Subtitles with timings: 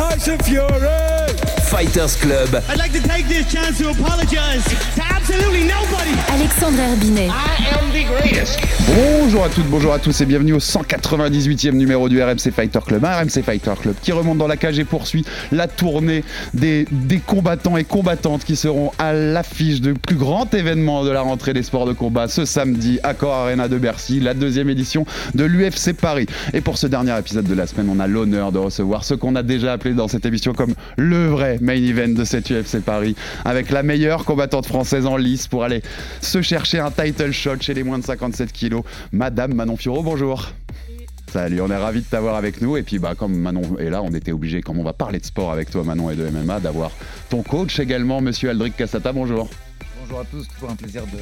[0.00, 1.19] Tyson Fury.
[1.70, 2.60] Fighters Club.
[2.68, 4.64] I'd like to take this chance to apologize
[4.96, 6.10] to absolutely nobody.
[6.28, 7.30] Alexandre Herbinet.
[7.30, 8.58] I am the greatest.
[8.92, 13.04] Bonjour à toutes, bonjour à tous et bienvenue au 198e numéro du RMC Fighter Club.
[13.04, 17.18] Un RMC Fighter Club qui remonte dans la cage et poursuit la tournée des, des
[17.18, 21.62] combattants et combattantes qui seront à l'affiche du plus grand événement de la rentrée des
[21.62, 25.06] sports de combat ce samedi à Core Arena de Bercy, la deuxième édition
[25.36, 26.26] de l'UFC Paris.
[26.52, 29.36] Et pour ce dernier épisode de la semaine, on a l'honneur de recevoir ce qu'on
[29.36, 33.14] a déjà appelé dans cette émission comme le vrai main event de cette UFC Paris,
[33.44, 35.82] avec la meilleure combattante française en lice pour aller
[36.20, 38.82] se chercher un title shot chez les moins de 57 kilos.
[39.12, 40.50] Madame Manon Fiorot, bonjour.
[41.32, 42.76] Salut, on est ravis de t'avoir avec nous.
[42.76, 45.24] Et puis, bah, comme Manon est là, on était obligé, comme on va parler de
[45.24, 46.90] sport avec toi, Manon, et de MMA, d'avoir
[47.28, 49.12] ton coach également, monsieur Aldric Cassata.
[49.12, 49.48] Bonjour.
[50.10, 51.18] Bonjour à tous, toujours un plaisir de.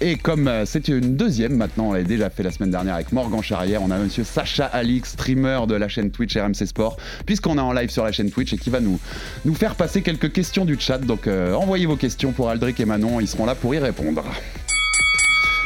[0.00, 3.12] Et comme euh, c'est une deuxième maintenant, on l'a déjà fait la semaine dernière avec
[3.12, 7.58] Morgan Charrière, on a monsieur Sacha Alix, streamer de la chaîne Twitch RMC Sport, puisqu'on
[7.58, 8.98] est en live sur la chaîne Twitch et qui va nous,
[9.44, 10.96] nous faire passer quelques questions du chat.
[10.96, 14.24] Donc euh, envoyez vos questions pour Aldric et Manon, ils seront là pour y répondre.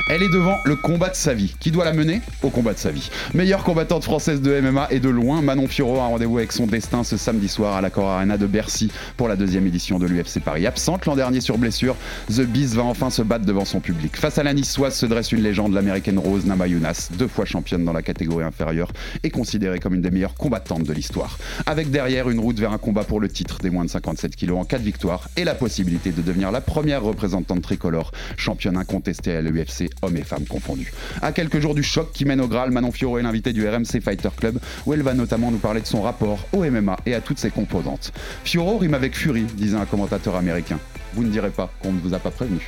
[0.08, 1.55] Elle est devant le combat de sa vie.
[1.61, 3.08] Qui doit la mener Au combat de sa vie.
[3.34, 7.05] Meilleure combattante française de MMA et de loin, Manon Fiorot a rendez-vous avec son destin
[7.05, 10.41] ce samedi soir à la Cor Arena de Bercy pour la deuxième édition de l'UFC
[10.41, 10.67] Paris.
[10.67, 11.97] Absente l'an dernier sur blessure,
[12.28, 14.17] The Beast va enfin se battre devant son public.
[14.17, 17.92] Face à la niçoise se dresse une légende, l'américaine Rose Namajunas, deux fois championne dans
[17.92, 18.92] la catégorie inférieure
[19.23, 21.39] et considérée comme une des meilleures combattantes de l'histoire.
[21.67, 24.58] Avec derrière une route vers un combat pour le titre des moins de 57 kilos
[24.58, 29.36] en cas de victoire et la possibilité de devenir la première représentante tricolore, championne incontestée
[29.36, 30.92] à l'UFC hommes et femmes confondus.
[31.20, 34.01] À quelques jours du choc qui mène au Graal, Manon Fiorot est l'invitée du RMC
[34.03, 37.20] Fighter Club, où elle va notamment nous parler de son rapport au MMA et à
[37.20, 38.13] toutes ses composantes.
[38.45, 40.79] Fiorot rime avec furie, disait un commentateur américain.
[41.14, 42.61] Vous ne direz pas qu'on ne vous a pas prévenu.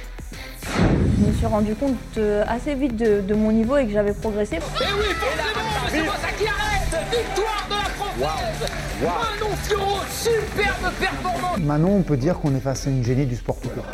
[1.21, 4.15] Je me suis rendu compte euh, assez vite de, de mon niveau et que j'avais
[4.15, 4.57] progressé.
[4.57, 6.75] Et oui, forcément, c'est pas ça qui arrête
[7.11, 8.71] Victoire de la française
[9.03, 13.37] Manon Fiorot, superbe performance Manon, on peut dire qu'on est face à une génie du
[13.37, 13.85] sport tout court.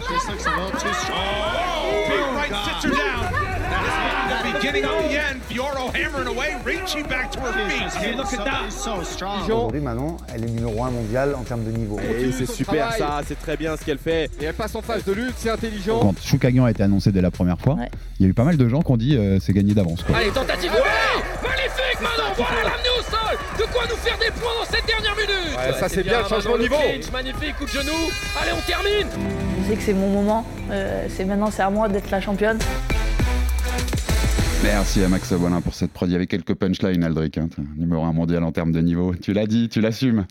[4.61, 8.17] Beginning of the end, Fioro hammering away, reaching back to her feet.
[8.17, 8.69] Look at that.
[9.45, 11.99] Aujourd'hui, Manon, elle est numéro 1 mondial en termes de niveau.
[11.99, 14.31] Et c'est super ça, c'est très bien ce qu'elle fait.
[14.41, 16.01] Et elle passe en phase de lutte, c'est intelligent.
[16.01, 17.89] Quand Choukagan a été annoncé dès la première fois, Ouais.
[18.19, 20.05] il y a eu pas mal de gens qui ont dit euh, c'est gagné d'avance.
[20.15, 24.31] Allez, tentative de oui Magnifique Manon, voilà l'amener au sol De quoi nous faire des
[24.33, 26.77] points dans cette dernière minute Ouais, ça, c'est bien, changement de niveau.
[26.77, 27.93] clinch, Magnifique, coup de genou
[28.41, 29.09] Allez, on termine
[29.63, 30.45] Je sais que c'est mon moment.
[30.71, 32.59] Euh, c'est maintenant, c'est à moi d'être la championne.
[34.63, 36.09] Merci à Max Bolin pour cette prod.
[36.09, 37.39] Il y avait quelques punchlines, Aldric.
[37.39, 37.49] hein.
[37.77, 39.15] Numéro 1 mondial en termes de niveau.
[39.15, 40.27] Tu l'as dit, tu l'assumes.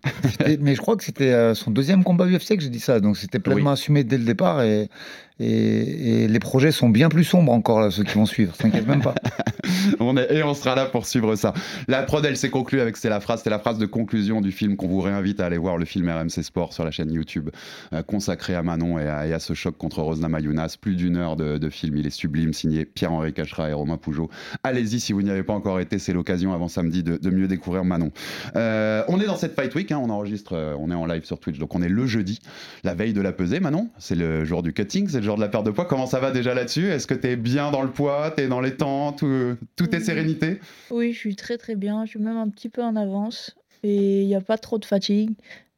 [0.60, 3.00] Mais je crois que c'était euh, son deuxième combat UFC que j'ai dit ça.
[3.00, 4.62] Donc c'était pleinement assumé dès le départ.
[4.62, 4.90] Et,
[5.40, 8.56] et, les projets sont bien plus sombres encore, ceux qui vont suivre.
[8.58, 9.16] T'inquiète même pas.
[10.00, 11.54] On est, et on sera là pour suivre ça.
[11.88, 14.52] La prod, elle s'est conclue avec c'est la phrase, c'est la phrase de conclusion du
[14.52, 17.50] film qu'on vous réinvite à aller voir le film RMC Sport sur la chaîne YouTube
[17.94, 20.76] euh, consacré à Manon et à, ce choc contre Rosna Mayunas.
[20.80, 24.30] Plus d'une heure de, film, il est sublime, signé Pierre-Henri Cachera et Romain Pougeot.
[24.64, 27.84] Allez-y si vous n'y avez pas encore été, c'est l'occasion avant samedi de, mieux découvrir
[27.84, 28.12] Manon.
[28.56, 31.26] Euh, on est dans cette Fight Week, hein, on enregistre, euh, on est en live
[31.26, 32.40] sur Twitch, donc on est le jeudi,
[32.84, 33.60] la veille de la pesée.
[33.60, 35.86] Manon, c'est le jour du cutting, c'est jour de la perte de poids.
[35.86, 36.88] Comment ça va déjà là-dessus?
[36.90, 38.32] Est-ce que t'es bien dans le poids?
[38.36, 40.60] T'es dans les temps Tout, tout est sérénité?
[40.92, 42.06] Oui, je suis très très bien.
[42.06, 43.56] Je suis même un petit peu en avance.
[43.84, 45.32] Et il n'y a pas trop de fatigue.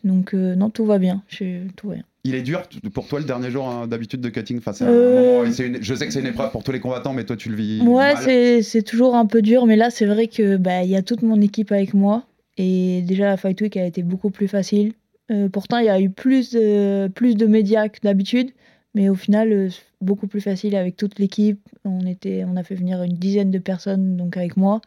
[0.04, 1.22] Donc euh, non, tout va bien.
[1.28, 2.04] Je, tout va bien.
[2.24, 2.62] Il est dur
[2.94, 5.44] pour toi le dernier jour hein, d'habitude de cutting face à Euh.
[5.44, 7.50] un une- Je sais que c'est une épreuve pour tous les combattants, mais toi tu
[7.50, 7.82] le vis.
[7.82, 9.66] Ouais, c'est toujours un peu dur.
[9.66, 12.24] Mais là, c'est vrai que bah, il y a toute mon équipe avec moi.
[12.58, 14.94] Et déjà, la Fight Week a été beaucoup plus facile.
[15.32, 18.52] Euh, pourtant, il y a eu plus de, plus de médias que d'habitude.
[18.94, 19.70] Mais au final, euh,
[20.02, 21.60] beaucoup plus facile avec toute l'équipe.
[21.86, 24.82] On, était, on a fait venir une dizaine de personnes donc avec moi.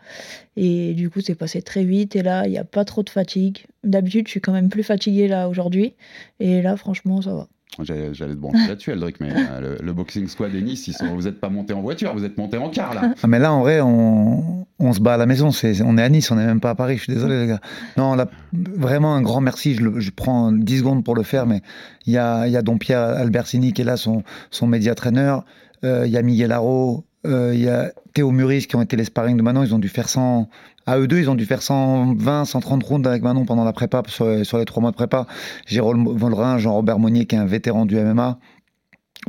[0.56, 2.16] Et du coup, c'est passé très vite.
[2.16, 3.66] Et là, il n'y a pas trop de fatigue.
[3.84, 5.94] D'habitude, je suis quand même plus fatiguée là aujourd'hui.
[6.40, 7.48] Et là, franchement, ça va.
[7.82, 11.06] J'allais te brancher là-dessus, Aldric, mais euh, le, le boxing squad et Nice, ils sont,
[11.14, 13.14] vous n'êtes pas montés en voiture, vous êtes montés en car là.
[13.20, 15.50] Ah, mais là, en vrai, on, on se bat à la maison.
[15.50, 16.98] C'est, on est à Nice, on n'est même pas à Paris.
[16.98, 17.60] Je suis désolé, les gars.
[17.96, 19.74] Non, là, vraiment un grand merci.
[19.74, 21.62] Je, le- je prends 10 secondes pour le faire, mais
[22.06, 24.22] il y a, il y a Don Pierre Albertini qui est là, son,
[24.52, 25.44] son média traîneur.
[25.84, 27.04] Euh, Il y a Miguel Haro.
[27.26, 29.64] euh, Il y a Théo Muris qui ont été les sparring de Manon.
[29.64, 30.48] Ils ont dû faire 100,
[30.86, 34.02] À eux deux, ils ont dû faire 120, 130 rounds avec Manon pendant la prépa,
[34.08, 35.26] sur, sur les trois mois de prépa.
[35.66, 38.38] Jérôme Vollerin, Jean-Robert Monnier, qui est un vétéran du MMA.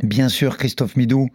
[0.02, 1.28] Bien sûr, Christophe Midou,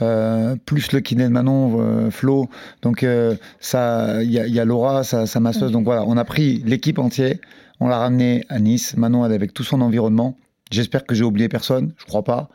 [0.00, 2.48] euh, plus le kiné de Manon, euh, Flo.
[2.82, 5.70] Donc, euh, ça, il y, a- il y a Laura, sa, sa masseuse.
[5.70, 7.36] Donc voilà, on a pris l'équipe entière,
[7.78, 8.96] on l'a ramené à Nice.
[8.96, 10.36] Manon, elle est avec tout son environnement.
[10.72, 12.48] J'espère que j'ai oublié personne, je crois pas.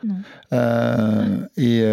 [1.56, 1.84] Et,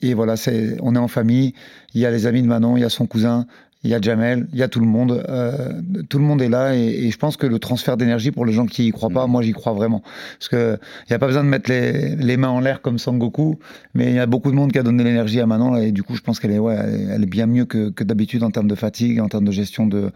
[0.00, 1.54] et voilà, c'est, on est en famille.
[1.94, 3.46] Il y a les amis de Manon, il y a son cousin,
[3.84, 5.24] il y a Jamel, il y a tout le monde.
[5.28, 5.72] euh,
[6.08, 8.52] tout le monde est là et, et je pense que le transfert d'énergie pour les
[8.52, 10.02] gens qui y croient pas, moi j'y crois vraiment.
[10.38, 12.98] Parce que il n'y a pas besoin de mettre les, les mains en l'air comme
[12.98, 13.58] Sangoku,
[13.94, 16.02] mais il y a beaucoup de monde qui a donné l'énergie à Manon et du
[16.02, 18.42] coup je pense qu'elle est, ouais, elle est- elle est bien mieux que, que d'habitude
[18.44, 20.10] en termes de fatigue, en termes de gestion de,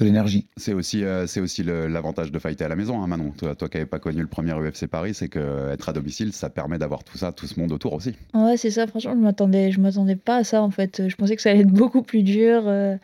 [0.00, 0.46] de l'énergie.
[0.56, 3.32] C'est aussi, euh, c'est aussi le- l'avantage de fighter à la maison, hein, Manon.
[3.36, 6.32] Toi, toi qui n'avais pas connu le premier UFC Paris, c'est que être à domicile,
[6.32, 8.14] ça permet d'avoir tout ça, tout ce monde autour aussi.
[8.34, 8.86] Ouais, c'est ça.
[8.86, 11.08] Franchement, je m'attendais, je m'attendais pas à ça en fait.
[11.08, 12.96] Je pensais que ça allait être beaucoup plus dur, euh,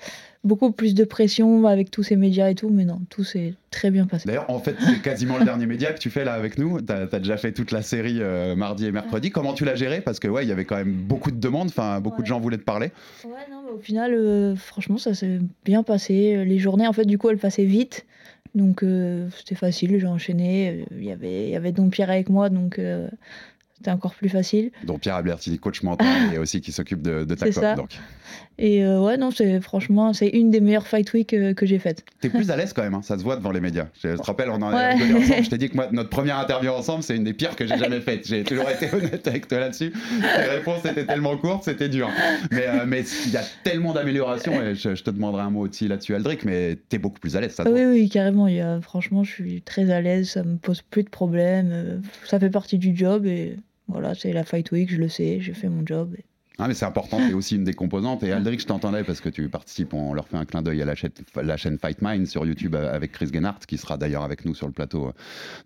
[0.47, 3.91] beaucoup plus de pression avec tous ces médias et tout, mais non, tout s'est très
[3.91, 4.27] bien passé.
[4.27, 6.81] D'ailleurs, en fait, c'est quasiment le dernier média que tu fais là avec nous.
[6.81, 9.31] Tu as, déjà fait toute la série euh, mardi et mercredi.
[9.31, 10.01] Comment tu l'as géré?
[10.01, 11.69] Parce que ouais, il y avait quand même beaucoup de demandes.
[11.69, 12.93] Enfin, beaucoup de gens voulaient te parler.
[13.25, 16.45] Ouais, non, mais au final, euh, franchement, ça s'est bien passé.
[16.45, 18.07] Les journées, en fait, du coup, elles passaient vite.
[18.57, 20.87] Donc, euh, c'était facile, j'ai enchaîné.
[20.93, 23.07] Il y avait, il y avait Don Pierre avec moi, donc euh,
[23.87, 24.73] c'était encore plus facile.
[24.85, 27.53] dont Pierre Albertini, coach mental, et aussi qui s'occupe de, de ta com.
[27.53, 27.75] ça.
[27.77, 27.91] Donc,
[28.59, 31.79] Et euh, ouais, non, c'est franchement, c'est une des meilleures fight week euh, que j'ai
[31.79, 32.05] faites.
[32.21, 32.95] t'es plus à l'aise quand même.
[32.95, 33.87] hein, ça se voit devant les médias.
[34.03, 34.95] Je te rappelle, on en a Ouais.
[34.95, 35.45] ensemble.
[35.45, 37.79] Je t'ai dit que moi, notre première interview ensemble, c'est une des pires que j'ai
[37.79, 38.27] jamais faites.
[38.27, 39.93] J'ai toujours été honnête avec toi là-dessus.
[40.21, 42.11] Les réponses étaient tellement courtes, c'était dur.
[42.51, 44.61] Mais euh, mais il y a tellement d'améliorations.
[44.63, 46.45] Et je, je te demanderai un mot aussi là-dessus, Aldric.
[46.45, 47.53] Mais t'es beaucoup plus à l'aise.
[47.53, 47.79] Ça se Ah voit.
[47.81, 48.49] oui, oui, carrément.
[48.49, 52.03] Il y a, franchement, je suis très à l'aise, ça me pose plus de problèmes.
[52.25, 53.57] Ça fait partie du job et
[53.89, 56.17] voilà, c'est la fight week, je le sais, j'ai fait mon job.
[56.59, 58.23] Ah, mais c'est important, c'est aussi une des composantes.
[58.23, 60.87] Et Aldric, je t'entendais parce que tu participes, on leur fait un clin d'œil à
[60.87, 64.23] la chaîne, la chaîne Fight Mind sur YouTube euh, avec Chris Gennard, qui sera d'ailleurs
[64.23, 65.13] avec nous sur le plateau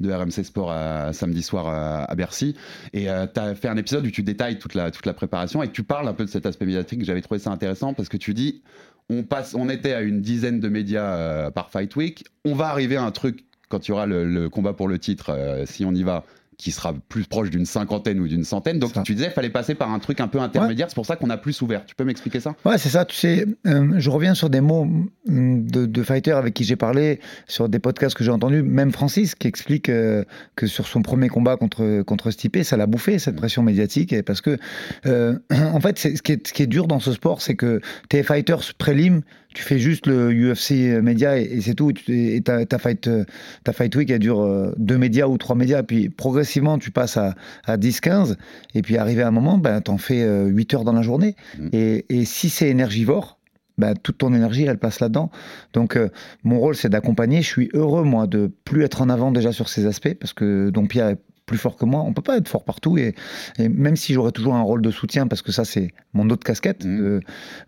[0.01, 2.57] de RMC Sport à- samedi soir à, Bercy.
[2.93, 5.71] Et tu as fait un épisode où tu détailles toute la, toute la préparation et
[5.71, 7.05] tu parles un peu de cet aspect médiatique.
[7.05, 8.63] J'avais trouvé ça intéressant parce que tu dis
[9.11, 12.25] on, passe, on était à une dizaine de médias euh, par Fight Week.
[12.45, 15.31] On va arriver à un truc quand il y aura le, combat pour le titre,
[15.31, 16.25] euh, si on y va
[16.61, 18.79] qui sera plus proche d'une cinquantaine ou d'une centaine.
[18.79, 20.89] Donc tu disais, il fallait passer par un truc un peu intermédiaire.
[20.89, 21.85] C'est pour ça qu'on a plus ouvert.
[21.87, 22.55] Tu peux m'expliquer ça?
[22.65, 23.05] Ouais, c'est ça.
[23.05, 26.77] Tu sais, euh, je reviens sur des mots mm, de, de fighters avec qui j'ai
[26.77, 28.63] parlé, sur des podcasts que j'ai entendus.
[28.63, 30.25] Même Francis qui explique euh,
[30.57, 34.23] que sur son premier combat contre contre Stipe, ça l'a bouffé cette pression médiatique, et
[34.23, 34.59] parce que
[35.07, 37.81] euh, en fait, ce qui, est, ce qui est dur dans ce sport, c'est que
[38.09, 39.23] tes fighters prélim,
[39.55, 41.93] tu fais juste le UFC média et, et c'est tout.
[41.93, 43.25] Tu- Et ta, ta fight, euh,
[43.65, 47.17] ta fight week, elle dure euh, deux médias ou trois médias, puis progressivement, tu passes
[47.17, 48.37] à, à 10-15,
[48.75, 51.35] et puis arrivé à un moment, ben, t'en fais euh, 8 heures dans la journée.
[51.73, 53.39] Et, et si c'est énergivore,
[53.79, 55.31] ben, toute ton énergie, elle passe là-dedans.
[55.73, 56.09] Donc, euh,
[56.45, 57.41] mon rôle, c'est d'accompagner.
[57.43, 60.71] Je suis heureux, moi, de plus être en avant déjà sur ces aspects, parce que
[60.71, 61.19] Don Pierre est
[61.51, 62.01] plus fort que moi.
[62.07, 63.15] On peut pas être fort partout, et,
[63.59, 66.45] et même si j'aurais toujours un rôle de soutien, parce que ça, c'est mon autre
[66.45, 67.21] casquette de,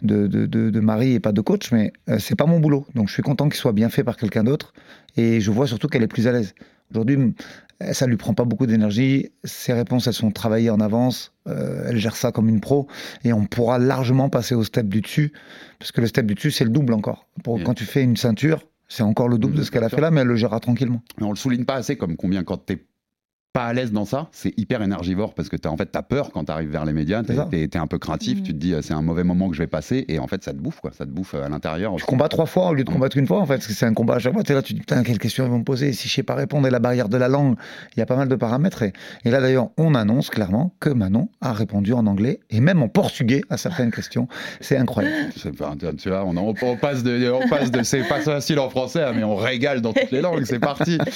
[0.03, 2.87] de, de, de- de mari et pas de coach, mais euh, c'est pas mon boulot.
[2.95, 4.73] Donc, je suis content qu'il soit bien fait par quelqu'un d'autre,
[5.17, 6.55] et je vois surtout qu'elle est plus à l'aise.
[6.93, 7.35] Aujourd'hui,
[7.93, 9.31] ça lui prend pas beaucoup d'énergie.
[9.45, 11.33] Ses réponses, elles sont travaillées en avance.
[11.49, 12.87] Euh, elle gère ça comme une pro.
[13.25, 15.33] Et on pourra largement passer au step du dessus.
[15.79, 17.27] Parce que le step du dessus, c'est le double encore.
[17.43, 20.03] Pour, Quand tu fais une ceinture, c'est encore le double de ce qu'elle a fait
[20.03, 21.03] là, mais elle le gérera tranquillement.
[21.19, 22.85] Mais on le souligne pas assez comme combien quand t'es
[23.53, 26.31] pas à l'aise dans ça, c'est hyper énergivore parce que t'as en fait t'as peur
[26.33, 28.95] quand t'arrives vers les médias, t'es, t'es- t'es un peu craintif, tu te dis c'est
[28.95, 31.05] un mauvais moment que je vais passer et en fait ça te bouffe quoi, ça
[31.05, 31.95] te bouffe euh, à l'intérieur.
[31.97, 33.85] Tu combats trois fois au lieu de combattre une fois, en fait, parce que c'est
[33.87, 34.43] un combat à chaque fois.
[34.43, 36.15] Tu es là, tu te dis, putain, quelle question ils vont me poser Si je
[36.15, 37.57] sais pas répondre, et la barrière de la langue,
[37.97, 38.83] il y a pas mal de paramètres.
[38.83, 38.93] Et,
[39.25, 42.89] et là, d'ailleurs, on annonce clairement que Manon a répondu en anglais et même en
[42.89, 44.29] portugais à certaines questions.
[44.61, 45.31] C'est incroyable.
[45.37, 48.59] C'est pas- tu vois, on, en- on passe de, on passe de c'est pas facile
[48.61, 50.97] en français, hein, mais on régale dans toutes les langues, c'est parti.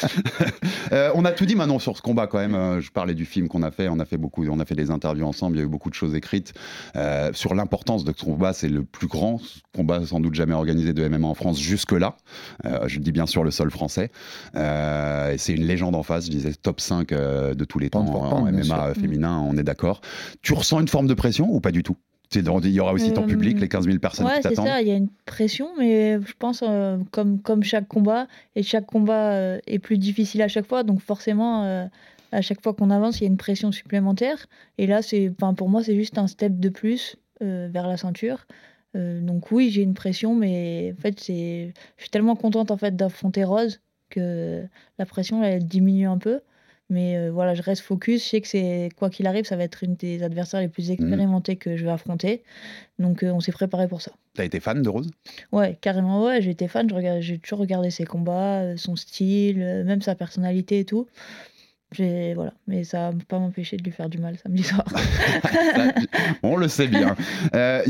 [0.93, 2.54] Euh, on a tout dit maintenant sur ce combat quand même.
[2.54, 4.75] Euh, Je parlais du film qu'on a fait, on a fait beaucoup, on a fait
[4.75, 6.52] des interviews ensemble, il y a eu beaucoup de choses écrites
[6.97, 8.52] euh, sur l'importance de ce combat.
[8.52, 9.40] C'est le plus grand
[9.75, 12.16] combat sans doute jamais organisé de MMA en France jusque-là.
[12.64, 14.11] Euh, je le dis bien sur le sol français.
[14.54, 17.90] Euh, et c'est une légende en face, je disais top 5 euh, de tous les
[17.90, 18.95] temps en, MMA sûr.
[18.95, 20.00] féminin, on est d'accord.
[20.42, 21.97] Tu ressens une forme de pression ou pas du tout?
[22.30, 24.66] C'est Il y aura aussi ton public, les 15 000 personnes Ouais, qui c'est t'attendent.
[24.66, 28.64] ça, il y a une pression, mais je pense euh, comme, comme chaque combat, et
[28.64, 31.87] chaque combat euh, est plus difficile à chaque fois, donc forcément, euh,
[32.33, 34.47] à chaque fois qu'on avance, il y a une pression supplémentaire.
[34.78, 38.47] Et là, c'est, pour moi, c'est juste un step de plus euh, vers la ceinture.
[38.97, 42.76] Euh, donc oui, j'ai une pression, mais en fait, c'est, je suis tellement contente en
[42.76, 44.64] fait d'affronter Rose que
[44.99, 46.40] la pression elle diminue un peu.
[46.88, 48.23] Mais euh, voilà, je reste focus.
[48.23, 50.92] Je sais que c'est quoi qu'il arrive, ça va être une des adversaires les plus
[50.92, 52.45] expérimentés que je vais affronter.
[53.00, 54.12] Donc euh, on s'est préparé pour ça.
[54.35, 55.11] T'as été fan de Rose?
[55.50, 56.40] Ouais, carrément, ouais.
[56.40, 56.88] J'ai été fan.
[57.21, 61.09] J'ai toujours regardé ses combats, son style, même sa personnalité et tout.
[62.35, 62.52] Voilà.
[62.66, 64.85] Mais ça va pas m'empêcher de lui faire du mal samedi soir.
[66.43, 67.14] On le sait bien.
[67.55, 67.83] Euh,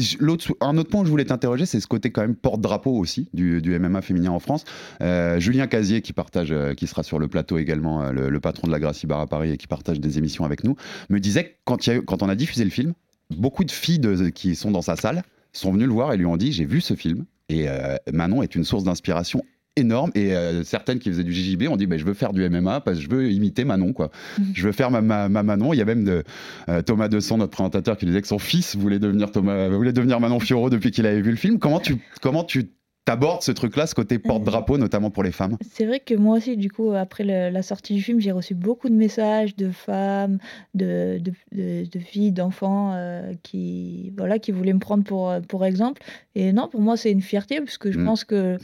[0.61, 3.61] un autre point que je voulais t'interroger, c'est ce côté quand même porte-drapeau aussi du,
[3.63, 4.65] du MMA féminin en France.
[5.01, 8.41] Euh, Julien Casier, qui partage, euh, qui sera sur le plateau également, euh, le, le
[8.41, 10.77] patron de la Gracie Bar à Paris et qui partage des émissions avec nous,
[11.09, 12.93] me disait que quand, y a quand on a diffusé le film,
[13.31, 15.23] beaucoup de filles de- qui sont dans sa salle
[15.53, 18.43] sont venues le voir et lui ont dit j'ai vu ce film et euh, Manon
[18.43, 19.43] est une source d'inspiration
[19.77, 20.11] énorme.
[20.15, 22.81] Et euh, certaines qui faisaient du JJB ont dit bah, je veux faire du MMA
[22.81, 24.11] parce que je veux imiter Manon quoi.
[24.55, 25.73] Je veux faire ma, ma- ma Manon.
[25.73, 26.25] Il y a même de,
[26.69, 30.19] euh, Thomas Desson notre présentateur qui disait que son fils voulait devenir Thomas voulait devenir
[30.21, 31.59] Manon Fiorot depuis qu'il avait vu le film.
[31.59, 32.71] Comment tu comment tu
[33.05, 35.57] t'abordes ce truc là ce côté porte-drapeau notamment pour les femmes?
[35.71, 38.55] C'est vrai que moi aussi, du coup, après le- la sortie du film, j'ai reçu
[38.55, 40.39] beaucoup de messages de femmes,
[40.75, 45.41] de, de, de- de filles, d'enfants euh, qui, voilà, qui voulaient me prendre pour, euh,
[45.41, 46.03] pour exemple.
[46.35, 48.05] Et non, pour moi, c'est une fierté parce que je Mm.
[48.07, 48.57] pense que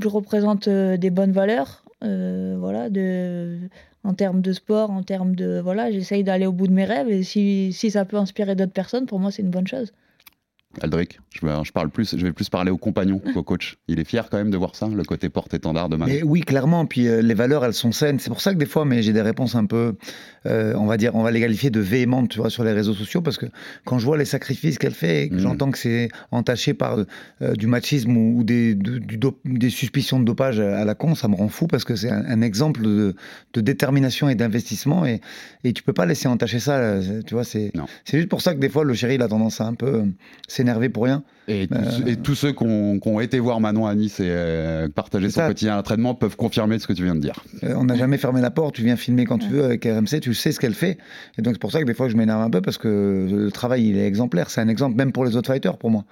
[0.00, 3.58] je représente euh, des bonnes valeurs, euh, voilà, de,
[4.04, 5.60] en termes de sport, en termes de.
[5.62, 8.72] Voilà, j'essaye d'aller au bout de mes rêves et si, si ça peut inspirer d'autres
[8.72, 9.92] personnes, pour moi, c'est une bonne chose.
[10.82, 14.28] Aldric je, parle plus je vais plus parler au compagnon qu'au coach il est fier
[14.30, 16.86] quand même de voir ça le côté porte-étendard de Manon oui, clairement.
[16.86, 18.18] Puis euh, les valeurs, elles sont saines.
[18.18, 19.94] C'est pour ça que des fois, mais j'ai des réponses un peu,
[20.46, 22.94] euh, on va dire, on va les qualifier de véhémentes, tu vois, sur les réseaux
[22.94, 23.46] sociaux, parce que
[23.84, 25.40] quand je vois les sacrifices qu'elle fait, et que Mhm.
[25.40, 26.98] j'entends que c'est entaché par
[27.42, 30.94] euh, du machisme ou, ou des, de- du dop- des suspicions de dopage à la
[30.94, 33.14] con, ça me rend fou parce que c'est un, un exemple de,
[33.52, 35.20] de détermination et d'investissement et,
[35.64, 36.98] et tu peux pas laisser entacher ça.
[37.26, 37.72] Tu vois, c'est
[38.12, 40.04] juste pour ça que des fois le chéri il a tendance à un peu
[40.64, 41.22] s'énerver pour rien.
[41.46, 44.88] Et, tous- Euh, et tous ceux qui ont, été voir Manon à Nice et euh,
[44.88, 45.48] partager son ça.
[45.48, 47.44] quotidien d'entraînement peuvent confirmer ce que tu viens de dire.
[47.64, 50.20] Euh, on n'a jamais fermé la porte, tu viens filmer quand tu veux avec RMC,
[50.22, 50.96] tu sais ce qu'elle fait.
[51.38, 53.50] Et donc c'est pour ça que des fois je m'énerve un peu parce que le
[53.52, 54.48] travail il est exemplaire.
[54.48, 56.04] C'est un exemple même pour les autres fighters pour moi.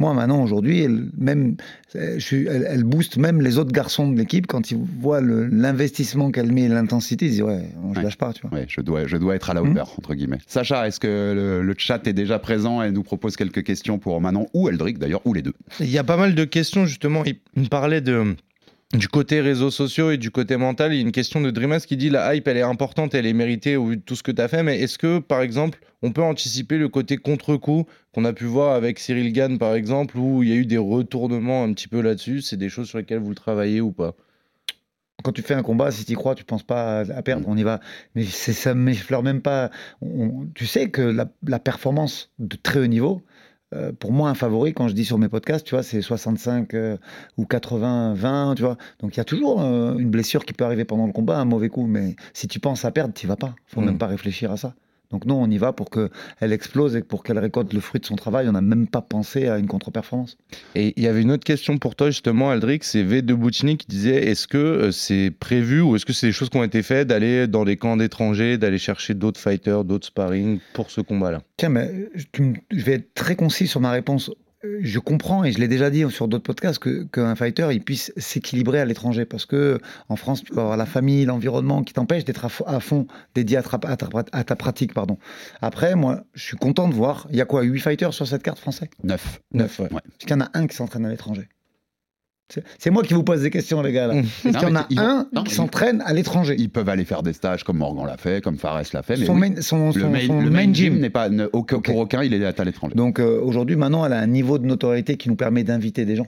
[0.00, 1.54] Moi maintenant aujourd'hui, elle, même,
[1.94, 5.20] euh, je suis, elle, elle booste même les autres garçons de l'équipe quand ils voient
[5.20, 7.62] l'investissement qu'elle met et l'intensité, ils disent ouais,
[7.92, 8.02] je Ouais.
[8.04, 8.58] lâche pas, tu vois.
[8.58, 9.70] Ouais, je dois, je dois être à la Mhm.
[9.70, 10.38] hauteur, entre guillemets.
[10.48, 14.20] Sacha, est-ce que le, le chat est déjà présent et nous propose quelques questions pour
[14.20, 17.22] Manon ou Eldrick d'ailleurs, ou les deux Il y a pas mal de questions, justement.
[17.24, 18.34] Il me parlait de,
[18.94, 20.92] du côté réseaux sociaux et du côté mental.
[20.92, 23.26] Il y a une question de Dreamas qui dit la hype, elle est importante, elle
[23.26, 24.62] est méritée au vu de tout ce que tu as fait.
[24.62, 28.74] Mais est-ce que, par exemple, on peut anticiper le côté contre-coup qu'on a pu voir
[28.74, 32.00] avec Cyril Gann, par exemple, où il y a eu des retournements un petit peu
[32.00, 32.40] là-dessus?
[32.40, 34.14] C'est des choses sur lesquelles vous le travaillez ou pas?
[35.22, 37.56] Quand tu fais un combat, si tu y crois, tu penses pas à, perdre, on
[37.56, 37.80] y va.
[38.14, 39.70] Mais ça m'effleure même pas.
[40.00, 43.22] On- tu sais que la, la performance de très haut niveau,
[43.74, 46.74] euh, pour moi, un favori, quand je dis sur mes podcasts, tu vois, c'est 65
[46.74, 46.96] euh,
[47.36, 48.76] ou 80, 20, tu vois.
[49.00, 51.44] Donc il y a toujours euh, une blessure qui peut arriver pendant le combat, un
[51.44, 51.86] mauvais coup.
[51.86, 53.54] Mais si tu penses à perdre, tu vas pas.
[53.66, 53.84] faut Mm.
[53.86, 54.74] même pas réfléchir à ça.
[55.10, 58.06] Donc non, on y va pour qu'elle explose et pour qu'elle récolte le fruit de
[58.06, 58.48] son travail.
[58.48, 60.36] On n'a même pas pensé à une contre-performance.
[60.74, 63.76] Et il y avait une autre question pour toi, justement, Aldric, c'est V de Boutini
[63.76, 66.64] qui disait est-ce que euh, c'est prévu ou est-ce que c'est des choses qui ont
[66.64, 71.00] été faites d'aller dans des camps d'étrangers, d'aller chercher d'autres fighters, d'autres sparring pour ce
[71.00, 71.42] combat-là?
[71.56, 72.08] Tiens, mais
[72.70, 74.30] je vais être très concis sur ma réponse.
[74.64, 77.82] Euh, Je comprends, et je l'ai déjà dit sur d'autres podcasts, que- qu'un fighter il
[77.82, 79.24] puisse s'équilibrer à l'étranger.
[79.24, 82.64] Parce que en France, tu peux avoir la famille, l'environnement qui t'empêche d'être à, fo-
[82.66, 83.78] à fond dédié à, ta,
[84.32, 84.92] à ta pratique.
[84.94, 85.18] Pardon.
[85.62, 87.26] Après, moi, je suis content de voir.
[87.30, 88.90] Il y a quoi 8 fighters sur cette carte français?
[89.02, 89.40] Neuf.
[89.52, 89.92] Neuf, ouais.
[89.92, 90.00] Ouais.
[90.06, 91.48] Est-ce qu'il y en a un qui s'entraîne à l'étranger
[92.78, 94.06] C'est- moi qui vous pose des questions, les gars.
[94.08, 94.14] là.
[94.14, 94.24] Mmh.
[94.42, 97.32] Qu'il y en a un non, qui s'entraîne à l'étranger Ils peuvent aller faire des
[97.32, 100.00] stages comme Morgan l'a fait, comme Fares l'a fait, mais Son, oui, main, son, le,
[100.00, 101.84] son- main, son le main main gym n'est pas ne- aucun- Ok.
[101.86, 102.94] pour aucun, il est à l'étranger.
[102.94, 106.16] Donc euh, aujourd'hui, maintenant, elle a un niveau de notoriété qui nous permet d'inviter des
[106.16, 106.26] gens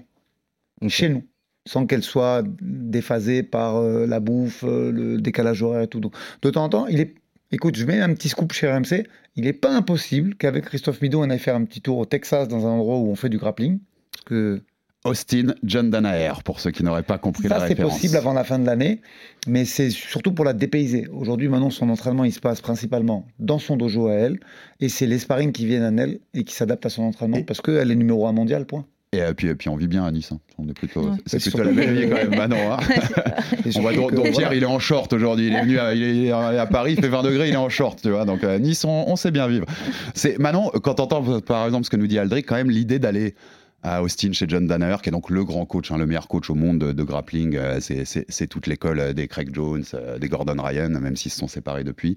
[0.88, 1.22] chez nous,
[1.66, 6.00] sans qu'elle soit déphasée par euh, la bouffe, euh, le décalage horaire et tout.
[6.00, 7.14] Donc, de temps en temps, il est.
[7.54, 9.06] Écoute, je mets un petit scoop chez RMC.
[9.36, 12.48] Il n'est pas impossible qu'avec Christophe Midot, on aille faire un petit tour au Texas
[12.48, 13.78] dans un endroit où on fait du grappling.
[14.12, 14.62] Parce que
[15.04, 17.94] Austin John Danaher, pour ceux qui n'auraient pas compris la ça, c'est référence.
[17.94, 19.00] possible avant la fin de l'année,
[19.48, 21.08] mais c'est surtout pour la dépayser.
[21.12, 24.38] Aujourd'hui, maintenant, son entraînement, il se passe principalement dans son dojo à elle,
[24.80, 27.42] et c'est les sparring qui viennent à elle et qui s'adaptent à son entraînement, Et-
[27.44, 28.84] parce qu'elle est numéro un mondial, point.
[29.14, 30.32] Et euh, puis, et puis on vit bien à Nice.
[30.32, 30.38] hein.
[30.56, 31.16] On est plutôt, Ouais.
[31.26, 32.72] c'est plutôt la belle vie quand même, Manon.
[32.72, 32.78] hein.
[33.76, 34.14] On va donc.
[34.30, 35.48] Pierre, il est en short aujourd'hui.
[35.48, 37.68] Il est venu, à, il est à Paris, il fait 20 degrés, il est en
[37.68, 38.24] short, tu vois.
[38.24, 39.66] Donc euh, Nice, on, on sait bien vivre.
[40.14, 43.34] C'est Manon, quand t'entends par exemple ce que nous dit Aldric, quand même l'idée d'aller
[43.82, 46.50] à Austin chez John Danaher, qui est donc le grand coach, hein, le meilleur coach
[46.50, 47.56] au monde de, grappling.
[47.56, 51.38] euh, c'est- toute l'école euh, des Craig Jones, euh, des Gordon Ryan, même s'ils se
[51.38, 52.16] sont séparés depuis.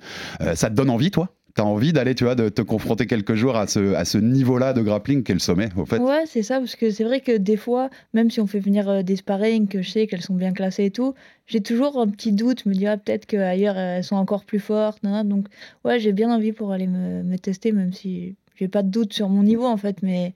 [0.55, 1.29] Ça te donne envie, toi?
[1.55, 5.23] T'as envie d'aller, tu vois, de te confronter quelques jours à ce, niveau-là de grappling
[5.23, 5.99] qu'est le sommet, au fait?
[5.99, 9.03] Ouais, c'est ça, parce que c'est vrai que des fois, même si on fait venir
[9.05, 11.13] des sparring, que je sais qu'elles sont bien classées et tout,
[11.47, 14.99] j'ai toujours un petit doute, me dire ah, peut-être qu'ailleurs elles sont encore plus fortes.
[15.03, 15.47] Donc,
[15.85, 19.29] ouais, j'ai bien envie pour aller me tester, même si j'ai pas de doute sur
[19.29, 20.33] mon niveau en fait, mais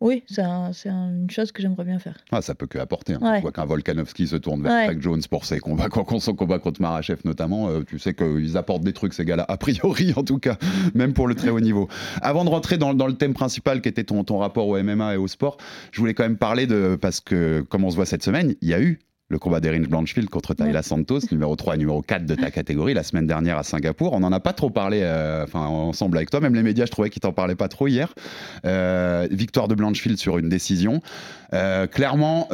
[0.00, 2.16] oui, c'est un- une chose que j'aimerais bien faire.
[2.30, 3.14] Ah, ça peut que apporter.
[3.14, 3.18] hein.
[3.20, 3.36] Ouais.
[3.36, 4.84] Tu vois qu'un Volkanovski se tourne vers Ouais.
[4.86, 8.56] Frank Jones pour ses combats, quand son combat contre Marachev notamment, euh, tu sais qu'ils
[8.56, 10.56] apportent des trucs ces gars-là, a priori en tout cas,
[10.94, 11.88] même pour le très haut niveau.
[12.22, 15.14] Avant de rentrer dans, dans le thème principal qui était ton, ton rapport au MMA
[15.14, 15.56] et au sport,
[15.92, 18.68] je voulais quand même parler de, parce que comme on se voit cette semaine, il
[18.68, 22.24] y a eu le combat d'Erin Blanchfield contre Tayla Santos, numéro 3 et numéro 4
[22.24, 24.12] de ta catégorie, la semaine dernière à Singapour.
[24.14, 26.90] On n'en a pas trop parlé euh, enfin, ensemble avec toi, même les médias, je
[26.90, 28.14] trouvais qu'ils t'en parlaient pas trop hier.
[28.64, 31.02] Euh, victoire de Blanchfield sur une décision.
[31.52, 32.48] Euh, clairement,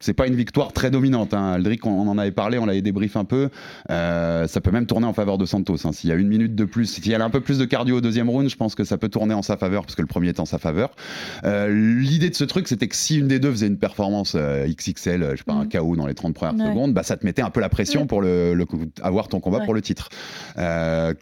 [0.00, 1.32] c'est pas une victoire très dominante.
[1.34, 1.52] Hein.
[1.52, 3.48] Aldric, on, on en avait parlé, on l'avait débrief un peu.
[3.90, 5.86] Euh, ça peut même tourner en faveur de Santos.
[5.86, 5.92] hein.
[5.92, 7.96] S'il y a une minute de plus, s'il y a un peu plus de cardio
[7.96, 10.06] au deuxième round, je pense que ça peut tourner en sa faveur parce que le
[10.08, 10.90] premier est en sa faveur.
[11.44, 14.66] Euh, L'idée de ce truc, c'était que si une des deux faisait une performance euh,
[14.68, 16.70] XXL, je sais pas, un KO dans les 30 premières Ouais.
[16.72, 18.06] secondes, bah, ça te mettait un peu la pression Ouais.
[18.06, 18.66] pour le, le-
[19.02, 19.64] avoir ton combat Ouais.
[19.64, 20.08] pour le titre.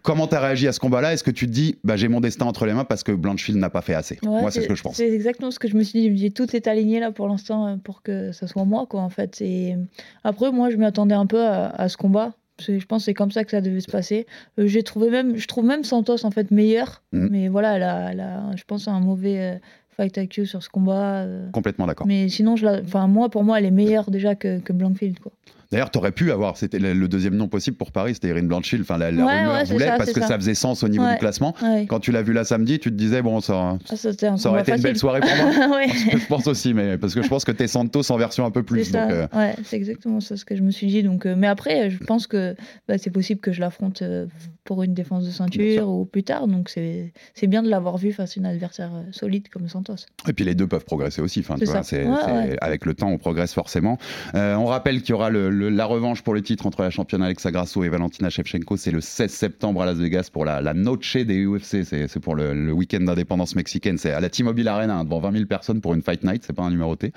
[0.03, 1.13] Comment t'as réagi à ce combat-là?
[1.13, 3.59] Est-ce que tu te dis, bah, j'ai mon destin entre les mains parce que Blanchfield
[3.59, 4.19] n'a pas fait assez?
[4.23, 4.95] Moi, c'est ce que je pense.
[4.97, 6.07] C'est exactement ce que je me suis dit.
[6.07, 9.01] Je me dis, tout est aligné là pour l'instant pour que ça soit moi, quoi,
[9.01, 9.41] en fait.
[9.41, 9.75] Et
[10.23, 12.33] après, moi, je m'attendais un peu à, à ce combat.
[12.59, 14.25] C'est- Je pense que c'est comme ça que ça devait se passer.
[14.59, 17.27] Euh, J'ai trouvé même, je trouve même Santos en fait meilleur, Mhm.
[17.31, 19.55] mais voilà, elle a, elle a, je pense, un mauvais euh,
[19.97, 21.23] fight IQ sur ce combat.
[21.23, 21.49] euh.
[21.51, 22.07] Complètement d'accord.
[22.07, 25.31] Mais sinon, je la, moi, pour moi, elle est meilleure déjà que, que Blankfield, quoi.
[25.75, 28.83] D'ailleurs, t'aurais pu avoir, c'était le, deuxième nom possible pour Paris, c'était Erin Blanchfield.
[28.83, 30.27] Enfin, la, la Ouais, rumeur ouais, c'est voulait ça, parce c'est que ça.
[30.29, 30.35] ça.
[30.37, 31.53] faisait sens au niveau du classement.
[31.89, 34.71] Quand tu l'as vu là samedi, tu te disais bon, ça, Ah, ça, aurait été
[34.71, 35.29] une belle soirée pour
[35.67, 35.81] moi.
[35.85, 38.61] Je pense aussi, mais parce que je pense que t'es Santos en version un peu
[38.61, 38.91] C'est plus.
[38.91, 41.03] donc, euh, ouais, c'est exactement ça ce que je me suis dit.
[41.03, 42.55] Donc, euh, mais après, je pense que
[42.87, 44.27] bah, c'est possible que je l'affronte euh,
[44.63, 46.47] pour une défense de ceinture ou plus tard.
[46.47, 49.95] Donc c'est c'est bien de l'avoir vu face à une adversaire solide comme Santos.
[50.27, 51.41] Et puis les deux peuvent progresser aussi.
[51.41, 51.83] Enfin, tu C'est vois, ça.
[51.83, 52.57] c'est- Ouais, c'est- ouais.
[52.61, 53.97] Avec le temps, on progresse forcément.
[54.33, 57.21] On rappelle qu'il y aura le- le- la revanche pour le titre entre la championne
[57.21, 58.77] Alexa Grasso et Valentina Shevchenko.
[58.77, 61.83] C'est le 16 septembre à Las Vegas pour la, la Noche des UFC.
[61.83, 63.97] C'est pour le, le week-end d'indépendance mexicaine.
[63.97, 66.43] C'est à la T-Mobile Arena, hein, devant 20 000 personnes pour une Fight Night.
[66.45, 67.11] C'est pas un numéroté.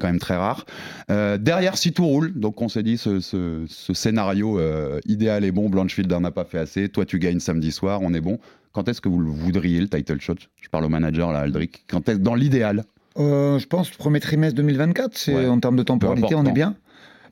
[0.00, 0.66] Quand même très rare.
[1.10, 5.44] Euh, derrière, si tout roule, donc on s'est dit ce, ce- ce scénario euh, idéal
[5.44, 5.68] est bon.
[5.70, 6.88] Blanchfield n'en a pas fait assez.
[6.88, 8.00] Toi, tu gagnes samedi soir.
[8.02, 8.38] On est bon.
[8.72, 10.34] Quand est-ce que vous le voudriez, le title shot?
[10.62, 11.84] Je parle au manager, là, Aldric.
[11.88, 12.84] Quand est-ce dans l'idéal?
[13.18, 15.46] Euh, je pense premier trimestre 2024, c'est Ouais.
[15.48, 16.76] en termes de temporalité, on est bien.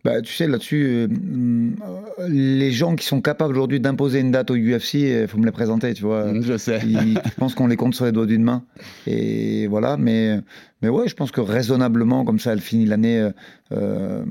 [0.05, 1.09] Bah, tu sais, là-dessus, euh,
[2.21, 5.45] euh, les gens qui sont capables aujourd'hui d'imposer une date au UFC, il faut me
[5.45, 6.41] les présenter, tu vois.
[6.41, 6.81] Je sais.
[6.85, 8.65] Ils- je pense qu'on les compte sur les doigts d'une main.
[9.07, 10.39] Et voilà, mais,
[10.83, 13.31] mais ouais, je pense que raisonnablement, comme ça, elle finit l'année euh,
[13.73, 14.25] euh,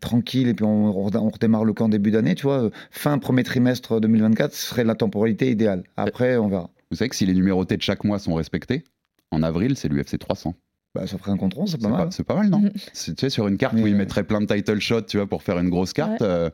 [0.00, 2.70] tranquille et puis on, on redémarre le camp début d'année, tu vois.
[2.90, 5.84] Fin premier trimestre 2024, ce serait la temporalité idéale.
[5.96, 6.70] Après, on verra.
[6.90, 8.84] Vous savez que si les numérotés de chaque mois sont respectés,
[9.30, 10.54] en avril, c'est l'UFC 300.
[10.94, 12.08] Bah, ça ferait un contre c'est pas mal.
[12.12, 12.70] c'est pas mal, non Mhm.
[12.92, 15.16] C'est- Tu sais, sur une carte où ils euh, mettraient plein de title shots, tu
[15.16, 16.26] vois, pour faire une grosse carte, Ouais.
[16.28, 16.50] euh,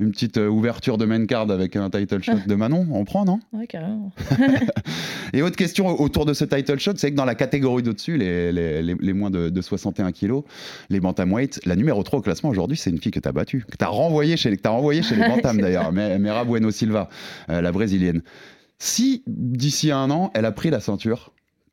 [0.00, 3.26] une petite euh, ouverture de main card avec un title shot de Manon, on prend,
[3.26, 4.10] non Ouais, carrément.
[5.34, 8.50] Et autre question autour de ce title shot, c'est que dans la catégorie d'au-dessus, les,
[8.52, 10.44] les, les- les moins de, de 61 kilos,
[10.88, 13.64] les bantamweight, la numéro 3 au classement aujourd'hui, c'est une fille que tu as battue,
[13.70, 17.08] que tu as renvoyée chez, que t'as renvoyée chez les bantams d'ailleurs, Mera Bueno Silva,
[17.50, 18.22] euh, la brésilienne.
[18.78, 21.32] Si d'ici un an, elle a pris la ceinture,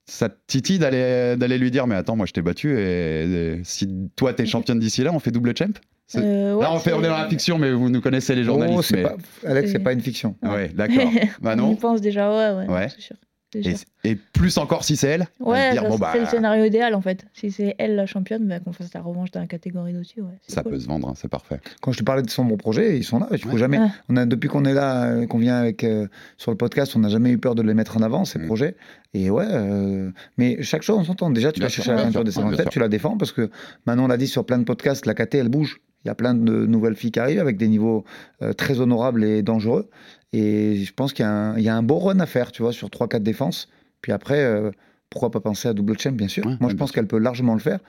[0.10, 3.62] ça te titille d'aller d'aller lui dire mais attends moi je t'ai battu et, et
[3.64, 5.72] si toi t'es championne d'ici là on fait double champ?
[6.08, 8.34] C'est- Euh, ouais, Là on fait on est dans la fiction mais vous nous connaissez
[8.34, 10.36] les journalistes Oh, c'est mais- pas, Alex, c'est C'est- pas une fiction.
[10.44, 11.06] ouais d'accord
[11.42, 12.88] On Manon y pense déjà, ouais, ouais, Ouais.
[12.90, 13.16] c'est sûr.
[13.56, 16.66] Et, et plus encore si c'est elle Ouais, dire, ça, bon, bah, c'est le scénario
[16.66, 17.26] idéal en fait.
[17.34, 20.22] Si c'est elle la championne, bah, qu'on fasse la revanche dans la catégorie d'au-dessus.
[20.22, 20.74] Ouais, ça cool.
[20.74, 23.04] peut se vendre hein, c'est parfait Quand je te parlais de son bon projet, ils
[23.04, 23.28] sont là.
[23.32, 23.58] Il faut Ouais.
[23.58, 23.80] jamais.
[24.10, 26.08] On a depuis qu'on est là, euh, qu'on vient avec euh,
[26.38, 28.46] sur le podcast, on n'a jamais eu peur de les mettre en avant ces Mm.
[28.46, 28.76] projets.
[29.14, 31.30] Et ouais, euh, mais chaque chose on s'entend.
[31.32, 32.72] Déjà, tu Bien vas chercher la ceinture des bien 57, sûr.
[32.72, 33.50] tu la défends parce que
[33.86, 35.82] maintenant on l'a dit sur plein de podcasts, la KT elle bouge.
[36.06, 38.06] Il y a plein de nouvelles filles qui arrivent avec des niveaux
[38.42, 39.90] euh, très honorables et dangereux.
[40.34, 42.52] Et je pense qu'il y, a un- il y a un beau run à faire,
[42.52, 43.68] tu vois, sur 3-4 défenses.
[44.02, 44.72] Puis après, euh,
[45.10, 46.46] pourquoi pas penser à double champ, bien sûr.
[46.46, 47.80] Ouais, Moi, je pense qu'elle peut largement le faire.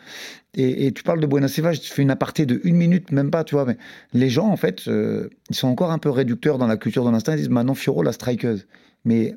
[0.55, 3.31] Et, et tu parles de Buena Silva, je fais une aparté de une minute, même
[3.31, 3.67] pas, tu vois.
[3.67, 3.77] Mais
[4.15, 7.11] les gens, en fait, euh, ils sont encore un peu réducteurs dans la culture de
[7.11, 7.35] l'instinct.
[7.35, 8.67] Ils disent Manon Fioro, la strikeuse.
[9.05, 9.37] Mais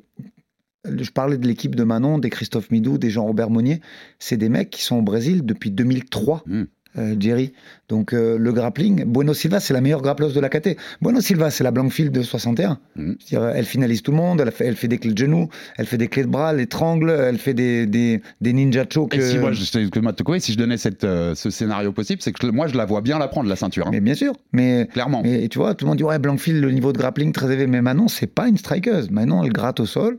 [0.86, 3.80] je parlais de l'équipe de Manon, des Christophe Midou, des Jean-Robert Monnier.
[4.18, 6.42] C'est des mecs qui sont au Brésil depuis 2003.
[6.46, 6.62] Mm.
[6.98, 7.52] Euh, Jerry.
[7.88, 10.76] Donc euh, le grappling, Bueno Silva, c'est la meilleure grappleuse de la KT.
[11.02, 12.78] Bueno Silva, c'est la Blankfield de 61.
[12.96, 15.86] C'est-à-dire, elle finalise tout le monde, elle fait, elle fait des clés de genoux, elle
[15.86, 19.14] fait des clés de bras, elle étrangle, elle fait des, des, des ninja choke.
[19.14, 22.38] Et si euh, moi, je, si je donnais cette, euh, ce scénario possible, c'est que
[22.46, 23.86] je- moi, je la vois bien la prendre, la ceinture.
[23.86, 23.90] hein.
[23.92, 25.20] Mais bien sûr, mais Clairement.
[25.24, 27.66] Mais tu vois, tout le monde dit ouais, Blankfield, le niveau de grappling très élevé.
[27.66, 29.10] Mais Manon, c'est pas une strikeuse.
[29.10, 30.16] Manon, elle gratte au sol.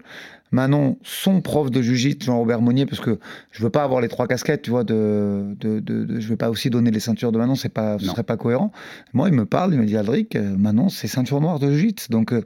[0.52, 3.20] Manon, son prof de jiu-jitsu, Jean-Robert Monnier, parce que
[3.52, 6.38] je veux pas avoir les trois casquettes, tu vois, de, de, de- de- je veux
[6.38, 8.12] pas aussi donner les ceintures de Manon, c'est pas, ce Non.
[8.14, 8.72] serait pas cohérent.
[9.14, 12.10] Moi, il me parle, il me dit Aldric, euh, Manon, c'est ceinture noire de jiu-jitsu.
[12.12, 12.44] Donc, euh,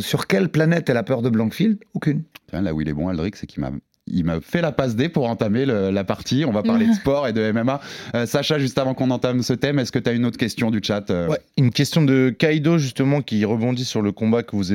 [0.00, 1.78] sur quelle planète elle a peur de Blankfield?
[1.94, 2.22] Aucune.
[2.52, 3.70] Là où il est bon, Aldric, c'est qu'il m'a.
[4.10, 6.44] Il m'a fait la passe D pour entamer le- la partie.
[6.46, 7.80] On va parler de sport et de MMA.
[8.14, 10.70] Euh, Sacha, juste avant qu'on entame ce thème, est-ce que tu as une autre question
[10.70, 14.56] du chat euh Ouais, une question de Kaido justement qui rebondit sur le combat que
[14.56, 14.72] vous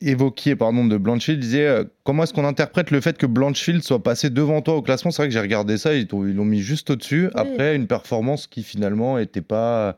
[0.00, 1.38] évoquiez, pardon, de Blanchfield.
[1.38, 4.74] Il disait euh, comment est-ce qu'on interprète le fait que Blanchfield soit passé devant toi
[4.76, 5.10] au classement?
[5.10, 7.28] C'est vrai que j'ai regardé ça, ils l'ont mis juste au-dessus.
[7.34, 9.96] Après une performance qui finalement était pas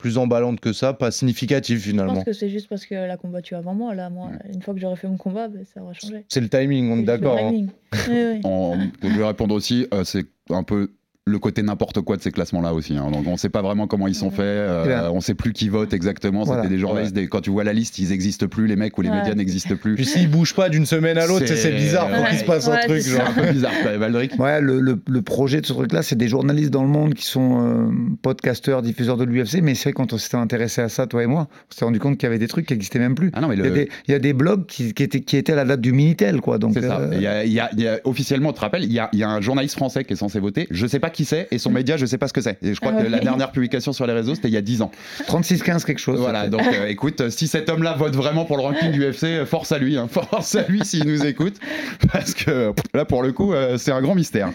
[0.00, 2.14] plus emballante que ça, pas significative Je finalement.
[2.14, 3.94] pense que c'est juste parce qu'elle a combattu avant moi.
[3.94, 6.24] Là, moi, une fois que j'aurais fait mon combat, ben, ça aura changé.
[6.28, 7.36] C'est le timing, on est C'est d'accord.
[7.36, 7.48] le hein.
[7.50, 7.68] timing.
[8.08, 8.40] Oui, oui.
[8.44, 10.90] En- je vais répondre aussi, euh, c'est un peu
[11.30, 12.96] le côté n'importe quoi de ces classements-là aussi.
[12.96, 13.10] hein.
[13.10, 15.52] Donc on ne sait pas vraiment comment ils sont faits, euh, on ne sait plus
[15.52, 16.44] qui vote exactement.
[16.44, 16.62] Voilà.
[16.62, 19.02] C'était des journalistes, des- quand tu vois la liste, ils n'existent plus, les mecs ou
[19.02, 19.16] les Ouais.
[19.18, 19.94] médias n'existent plus.
[19.94, 22.28] Puis s'ils bougent pas d'une semaine à l'autre, c'est bizarre, faut Ouais.
[22.30, 23.02] qu'il se passe un truc.
[23.02, 24.38] c'est un peu bizarre, quand même, Aldric.
[24.38, 27.24] Ouais, le, le- le projet de ce truc-là, c'est des journalistes dans le monde qui
[27.26, 27.90] sont euh,
[28.22, 31.26] podcasteurs, diffuseurs de l'UFC, mais c'est vrai, quand on s'était intéressé à ça, toi et
[31.26, 33.30] moi, on s'est rendu compte qu'il y avait des trucs qui n'existaient même plus.
[33.34, 35.02] Ah non, mais il, y a le- des, il y a des blogs qui, qui
[35.02, 36.58] étaient, qui étaient à la date du Minitel, quoi.
[36.58, 36.98] Donc, C'est ça.
[37.00, 38.92] euh, Il y a, il y a- il y a- officiellement, tu te rappelles, il
[38.92, 40.66] y a, il y a un journaliste français qui est censé voter.
[40.70, 42.58] Je sais pas qui c'est et son média, je sais pas ce que c'est.
[42.62, 44.62] Et je crois Ah que la dernière publication sur les réseaux, c'était il y a
[44.62, 44.90] 10 ans.
[45.26, 46.18] 36-15 quelque chose.
[46.20, 49.46] Voilà, donc euh, écoute, si cet homme-là vote vraiment pour le ranking du UFC, euh,
[49.46, 51.56] force à lui, hein, force à lui s'il nous écoute,
[52.12, 54.50] parce que là pour le coup, euh, c'est un grand mystère.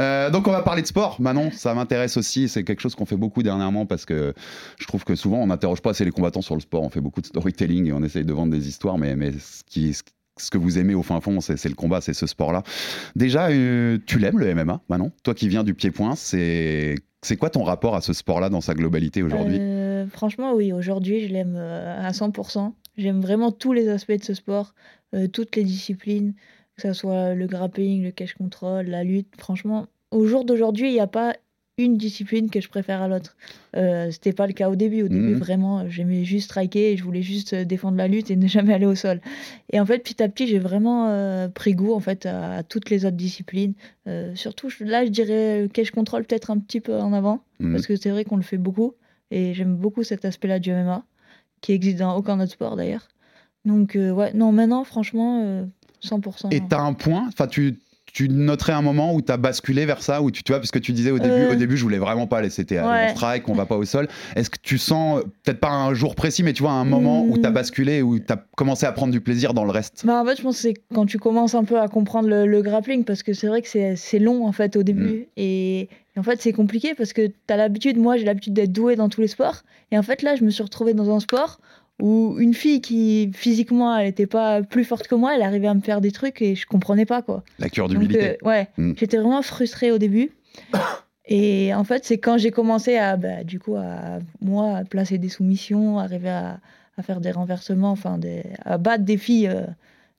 [0.00, 3.06] Euh, donc on va parler de sport, Manon, ça m'intéresse aussi, c'est quelque chose qu'on
[3.06, 4.34] fait beaucoup dernièrement parce que
[4.78, 7.00] je trouve que souvent on n'interroge pas assez les combattants sur le sport, on fait
[7.00, 10.02] beaucoup de storytelling et on essaye de vendre des histoires, mais, mais ce, qui, ce-
[10.38, 12.62] ce que vous aimez au fin fond, c'est le combat, c'est ce sport-là.
[13.16, 15.12] Déjà, euh, tu l'aimes le MMA, Manon?
[15.22, 16.96] Toi qui viens du pied-point, c'est
[17.38, 19.58] quoi ton rapport à ce sport-là dans sa globalité aujourd'hui?
[19.60, 22.72] Euh, franchement, oui, aujourd'hui, je l'aime euh, à 100%.
[22.96, 24.74] J'aime vraiment tous les aspects de ce sport,
[25.32, 26.34] toutes les disciplines,
[26.76, 29.28] que ce soit le grappling, le cache control, la lutte.
[29.38, 31.34] Franchement, au jour d'aujourd'hui, il n'y a pas
[31.78, 33.34] une discipline que je préfère à l'autre.
[33.76, 35.02] Euh, C'était pas le cas au début.
[35.02, 35.38] Au début, Mhm.
[35.38, 38.74] vraiment, j'aimais juste striker et je voulais juste euh, défendre la lutte et ne jamais
[38.74, 39.20] aller au sol.
[39.72, 42.62] Et en fait, petit à petit, j'ai vraiment euh, pris goût en fait à, à
[42.62, 43.72] toutes les autres disciplines.
[44.06, 47.40] Euh, surtout, je- là, je dirais le cache control peut-être un petit peu en avant
[47.58, 47.72] Mhm.
[47.72, 48.94] parce que c'est vrai qu'on le fait beaucoup
[49.30, 51.04] et j'aime beaucoup cet aspect-là du MMA
[51.62, 53.08] qui existe dans aucun autre sport d'ailleurs.
[53.64, 55.64] Donc ouais, non, maintenant franchement euh,
[56.02, 56.50] 100%.
[56.50, 57.78] Et t'as un point, enfin tu,
[58.12, 60.78] tu noterais un moment où t'as basculé vers ça, où tu, tu vois, parce que
[60.78, 61.52] tu disais au début, Euh.
[61.52, 63.10] au début je voulais vraiment pas aller, c'était aller Ouais.
[63.14, 64.06] strike, on va pas au sol.
[64.36, 67.24] Est-ce que tu sens, euh, peut-être pas un jour précis, mais tu vois un moment
[67.24, 67.54] où t'as Mm.
[67.54, 70.04] basculé, où t'as commencé à prendre du plaisir dans le reste?
[70.04, 72.46] Bah, en fait, je pense que c'est quand tu commences un peu à comprendre le,
[72.46, 75.28] le grappling, parce que c'est vrai que c'est long en fait au début.
[75.38, 78.72] Et, et en fait, c'est compliqué parce que tu as l'habitude, moi j'ai l'habitude d'être
[78.72, 79.62] doué dans tous les sports.
[79.90, 81.60] Et en fait, là, je me suis retrouvée dans un sport
[82.00, 85.74] où une fille qui physiquement elle était pas plus forte que moi, elle arrivait à
[85.74, 87.42] me faire des trucs et je comprenais pas quoi.
[87.58, 88.38] La cure d'humilité.
[88.42, 88.92] euh, ouais, Mm.
[88.96, 90.30] j'étais vraiment frustrée au début.
[91.26, 95.18] Et en fait, c'est quand j'ai commencé à, bah, du coup, à moi, à placer
[95.18, 96.58] des soumissions, arriver à,
[96.98, 99.62] à faire des renversements, enfin, des, à battre des filles euh,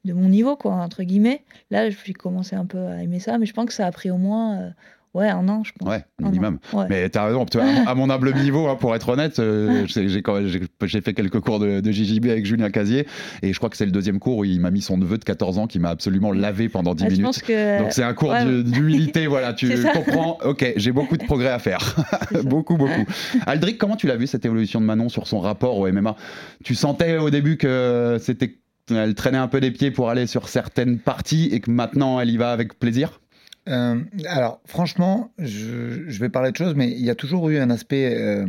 [0.06, 1.42] de mon niveau, quoi, entre guillemets.
[1.72, 4.12] Là, j'ai commencé un peu à aimer ça, mais je pense que ça a pris
[4.12, 4.70] au moins, euh,
[5.14, 5.88] ouais, un an, je pense.
[5.90, 6.60] Ouais, minimum.
[6.74, 6.86] Ouais.
[6.90, 7.46] Mais t'as raison,
[7.88, 11.92] à mon- humble niveau, hein, pour être honnête, euh, j'ai- fait quelques cours de, de
[11.92, 13.08] JJB avec Julien Casier,
[13.42, 15.24] et je crois que c'est le deuxième cours où il m'a mis son neveu de
[15.24, 17.42] 14 ans qui m'a absolument lavé pendant 10 Ah, minutes.
[17.42, 18.64] que- Donc c'est un cours ouais.
[18.64, 21.96] d'humilité, voilà, tu comprends, ok, j'ai beaucoup de progrès à faire,
[22.44, 23.06] beaucoup, beaucoup.
[23.46, 26.16] Aldric, comment tu l'as vu cette évolution de Manon sur son rapport au MMA
[26.64, 28.58] Tu sentais au début que c'était...
[28.92, 32.30] Elle traînait un peu des pieds pour aller sur certaines parties et que maintenant elle
[32.30, 33.22] y va avec plaisir?
[33.70, 37.58] Euh, alors, franchement, je, je vais parler de choses, mais il y a toujours eu
[37.58, 38.46] un aspect euh,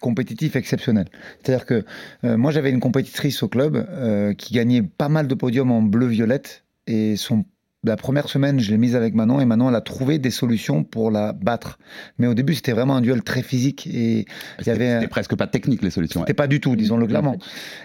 [0.00, 1.06] compétitif exceptionnel.
[1.42, 1.84] C'est-à-dire que
[2.24, 3.86] euh, moi, j'avais une compétitrice au club
[4.36, 7.44] qui gagnait pas mal de podiums en bleu-violette, et son
[7.84, 10.82] la première semaine, je l'ai mise avec Manon et Manon, elle a trouvé des solutions
[10.82, 11.78] pour la battre.
[12.18, 14.26] Mais au début, c'était vraiment un duel très physique et
[14.60, 14.96] il y avait.
[14.96, 16.20] C'était presque pas technique les solutions.
[16.20, 17.36] C'était pas du tout, disons-le clairement.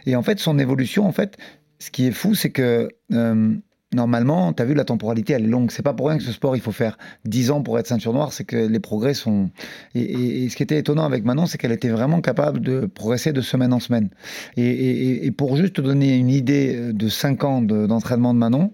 [0.07, 1.38] Et en fait, son évolution, en fait,
[1.77, 3.55] ce qui est fou, c'est que euh,
[3.93, 5.71] normalement, tu as vu, la temporalité, elle est longue.
[5.71, 8.13] C'est pas pour rien que ce sport, il faut faire 10 ans pour être ceinture
[8.13, 9.49] noire, c'est que les progrès sont.
[9.95, 12.86] Et, et- et ce qui était étonnant avec Manon, c'est qu'elle était vraiment capable de
[12.86, 14.10] progresser de semaine en semaine.
[14.58, 18.39] Et, et- et pour juste te donner une idée de 5 ans de- d'entraînement de
[18.39, 18.73] Manon,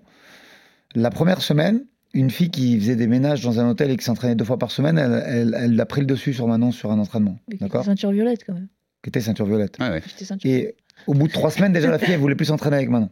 [0.96, 4.36] la première semaine, une fille qui faisait des ménages dans un hôtel et qui s'entraînait
[4.36, 6.98] deux fois par semaine, elle, elle, elle a pris le dessus sur Manon sur un
[7.00, 7.38] entraînement.
[7.60, 8.68] D'accord était ceinture violette quand même.
[9.04, 9.78] Qui était ceinture violette.
[9.80, 10.02] Ouais.
[10.18, 10.76] Ceinture Et
[11.08, 13.10] au bout de trois semaines, déjà, la fille, elle voulait plus s'entraîner avec Manon.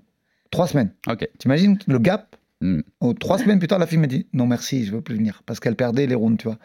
[0.51, 0.91] Trois semaines.
[1.07, 1.27] Ok.
[1.39, 2.79] T'imagines le gap Hmm.
[3.01, 5.43] Oh, Trois semaines plus tard, la fille m'a dit non merci, je veux plus venir
[5.45, 6.57] parce qu'elle perdait les rounds, tu vois.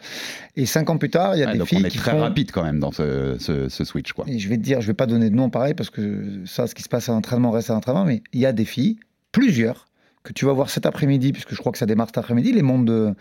[0.55, 1.99] Et cinq ans plus tard, il y a Ouais, des donc filles on est qui
[1.99, 4.25] très font- rapide quand même dans ce, ce- ce switch, quoi.
[4.27, 6.65] Et je vais te dire, je vais pas donner de nom pareil parce que ça,
[6.65, 8.97] ce qui se passe à l'entraînement reste à l'entraînement, mais il y a des filles,
[9.31, 9.85] plusieurs,
[10.23, 12.63] que tu vas voir cet après-midi, puisque je crois que ça démarre cet après-midi, les
[12.63, 13.13] mondes de,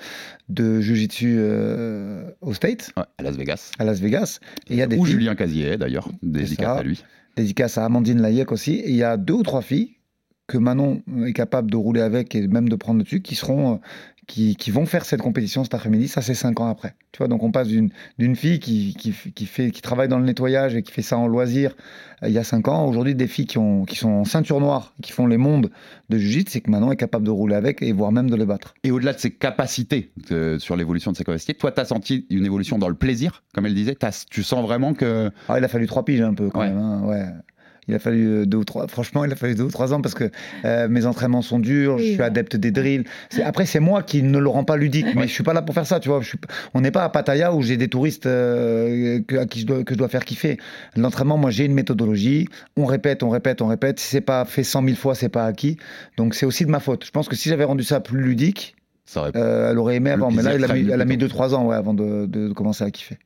[0.48, 2.76] de Jiu-Jitsu euh, au Ouais,
[3.18, 3.72] à Las Vegas.
[3.78, 4.38] à Las Vegas.
[4.68, 6.76] Et il y a des Ou filles, Julien Casier, d'ailleurs, dédicace ça.
[6.78, 7.04] à lui.
[7.36, 9.96] dédicace à Amandine Layek aussi, et il y a deux ou trois filles
[10.52, 13.76] que Manon est capable de rouler avec et même de prendre dessus, qui seront, euh,
[14.26, 16.06] qui, qui vont faire cette compétition cet après-midi.
[16.08, 16.94] Ça, c'est cinq ans après.
[17.10, 20.18] Tu vois, donc on passe d'une d'une fille qui, qui, qui fait, qui travaille dans
[20.18, 21.74] le nettoyage et qui fait ça en loisir
[22.22, 22.86] euh, il y a cinq ans.
[22.86, 25.70] Aujourd'hui, des filles qui, ont, qui sont en ceinture noire, qui font les mondes
[26.08, 28.46] de Jiu-Jitsu, c'est que Manon est capable de rouler avec et voire même de les
[28.46, 28.74] battre.
[28.84, 32.26] Et au-delà de ses capacités, euh, sur l'évolution de ses capacités, toi, tu as senti
[32.30, 33.96] une évolution dans le plaisir, comme elle disait?
[34.30, 35.30] Tu sens vraiment que.
[35.48, 36.68] Ah, il a fallu trois piges un peu quand Ouais.
[36.68, 36.78] même.
[36.78, 37.24] hein, ouais.
[37.88, 38.86] Il a fallu euh, deux ou trois.
[38.86, 40.30] Franchement, il a fallu deux ou trois ans parce que
[40.64, 41.98] euh, mes entraînements sont durs.
[41.98, 42.22] je suis ouais.
[42.22, 43.04] adepte des drills.
[43.44, 45.74] Après, c'est moi qui ne le rend pas ludique, mais je suis pas là pour
[45.74, 45.98] faire ça.
[45.98, 46.38] Tu vois, je suis...
[46.74, 49.82] on n'est pas à Pattaya où j'ai des touristes euh, que, à qui je dois,
[49.82, 50.58] que je dois faire kiffer.
[50.96, 52.46] L'entraînement, moi, j'ai une méthodologie.
[52.76, 53.98] On répète, on répète, on répète.
[53.98, 55.76] Si c'est pas fait 100 000 fois, c'est pas acquis.
[56.16, 57.04] Donc, c'est aussi de ma faute.
[57.04, 60.10] Je pense que si j'avais rendu ça plus ludique, Ça aurait- euh, elle aurait aimé
[60.10, 60.30] avant.
[60.30, 62.52] Mais là, elle a mis, elle a mis deux trois ans ouais, avant de, de
[62.52, 63.18] commencer à kiffer.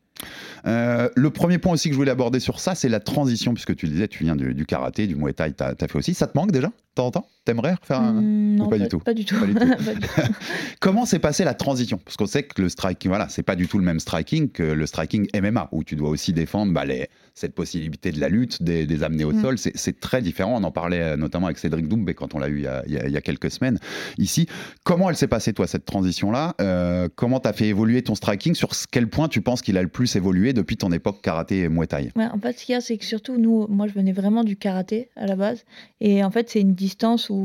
[0.67, 3.77] Euh, le premier point aussi que je voulais aborder sur ça, c'est la transition, puisque
[3.77, 6.15] tu disais, tu viens du, karaté, du muay thai, t'as as fait aussi.
[6.15, 6.69] Ça te manque déjà?
[6.69, 8.21] De temps en temps T'aimerais refaire un...
[8.21, 8.99] Non, pas du tout?
[8.99, 9.37] Pas du tout.
[9.39, 9.85] Pas du tout.
[9.85, 10.33] Pas du tout.
[10.81, 11.99] Comment s'est passée la transition?
[12.05, 14.63] Parce qu'on sait que le striking, voilà, c'est pas du tout le même striking que
[14.65, 18.63] le striking MMA, où tu dois aussi défendre bah, les- cette possibilité de la lutte,
[18.63, 19.41] des, des amener au Mm.
[19.43, 19.59] sol.
[19.59, 20.57] C'est- très différent.
[20.61, 22.83] On en parlait euh, notamment avec Cédric Doumbé quand on l'a eu il y, a,
[22.87, 23.79] il y quelques semaines
[24.19, 24.47] ici.
[24.85, 26.55] Comment elle s'est passée, toi, cette transition-là?
[26.61, 28.55] Euh, Comment t'as fait évoluer ton striking?
[28.55, 31.69] Sur quel point tu penses qu'il a le plus évolué depuis ton époque karaté et
[31.69, 32.11] muay thai?
[32.17, 34.43] Ouais, en fait, ce qu'il y a, c'est que surtout, nous, moi, je venais vraiment
[34.45, 35.65] du karaté à la base.
[36.01, 37.36] Et en fait, c'est une distance où,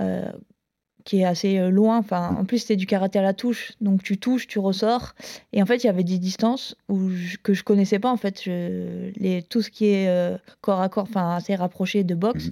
[0.00, 0.30] euh,
[1.04, 1.98] qui est assez euh, loin.
[1.98, 3.72] Enfin, en plus, c'était du karaté à la touche.
[3.80, 5.14] Donc, tu touches, tu ressors.
[5.52, 8.10] Et en fait, il y avait des distances où je- que je connaissais pas.
[8.10, 12.04] En fait, je- les, tout ce qui est euh, corps à corps, enfin, assez rapproché
[12.04, 12.50] de boxe,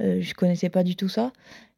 [0.00, 1.32] euh, je connaissais pas du tout ça.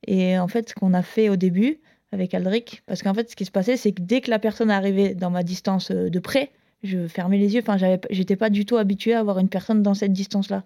[0.07, 1.79] Et en fait, ce qu'on a fait au début
[2.12, 4.70] avec Aldric, parce qu'en fait, ce qui se passait, c'est que dès que la personne
[4.70, 6.50] arrivait dans ma distance de près,
[6.85, 7.62] je fermais les yeux.
[7.66, 7.77] Enfin,
[8.11, 10.62] j'étais pas du tout habituée à avoir une personne dans cette distance-là.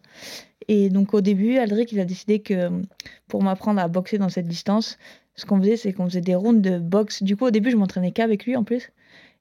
[0.67, 2.71] Et donc, au début, Aldric, il a décidé que
[3.29, 4.99] pour m'apprendre à boxer dans cette distance,
[5.37, 7.23] ce qu'on faisait, c'est qu'on faisait des rounds de boxe.
[7.23, 8.91] Du coup, au début, je m'entraînais qu'avec lui en plus.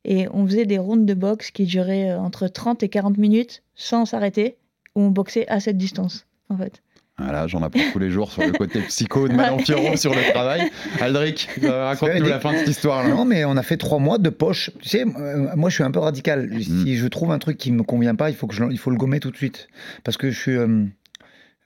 [0.05, 3.63] Et on faisait des rounds de boxe qui duraient euh, entre 30 et 40 minutes
[3.75, 4.57] sans s'arrêter,
[4.95, 6.81] où on boxait à cette distance, en fait.
[7.19, 10.21] Voilà, j'en apprends tous les jours sur le côté psycho de Manon Firo sur le
[10.33, 10.69] travail.
[11.01, 13.09] Aldric, euh, raconte-nous la fin de cette histoire-là.
[13.09, 14.69] Non, mais on a fait trois mois de poche.
[14.83, 16.47] Tu sais, euh, moi, je suis un peu radical.
[16.51, 16.61] Mm.
[16.61, 18.91] Si je trouve un truc qui me convient pas, il faut que je, il faut
[18.91, 19.67] le gommer tout de suite.
[20.03, 20.55] Parce que je suis.
[20.55, 20.83] euh,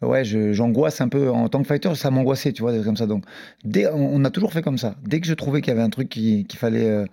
[0.02, 1.30] ouais, j'angoisse un peu.
[1.30, 3.06] En tant que fighter, ça m'angoissait, tu vois, comme ça.
[3.06, 3.26] Donc,
[3.66, 4.96] dès, on, on a toujours fait comme ça.
[5.06, 6.88] Dès que je trouvais qu'il y avait un truc qui- qu'il fallait.
[6.88, 7.06] euh,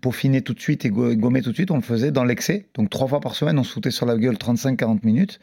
[0.00, 2.64] peaufiner tout de suite et go- gommer tout de suite, on le faisait dans l'excès.
[2.74, 5.38] Donc trois fois par semaine, on se foutait sur la gueule 35-40 minutes,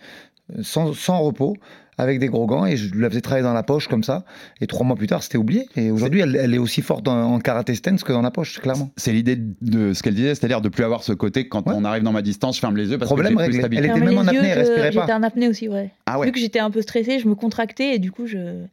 [0.61, 1.55] sans, sans repos,
[1.97, 4.25] avec des gros gants, et je la faisais travailler dans la poche comme ça.
[4.59, 5.65] Et trois mois plus tard, c'était oublié.
[5.77, 8.59] Et aujourd'hui, elle, elle est aussi forte en, en karaté stance que dans la poche,
[8.59, 8.91] clairement.
[8.97, 12.03] C'est l'idée de ce qu'elle disait, c'est-à-dire de plus avoir ce côté quand on arrive
[12.03, 13.59] dans ma distance, je ferme les yeux parce Problème que plus réglé.
[13.59, 13.87] stabilité.
[13.89, 15.01] Elle était même en apnée, elle respirait pas.
[15.01, 15.89] J'étais en apnée aussi, ouais.
[16.05, 16.25] Ah ouais.
[16.25, 18.65] Vu que j'étais un peu stressée, je me contractais et du coup, je,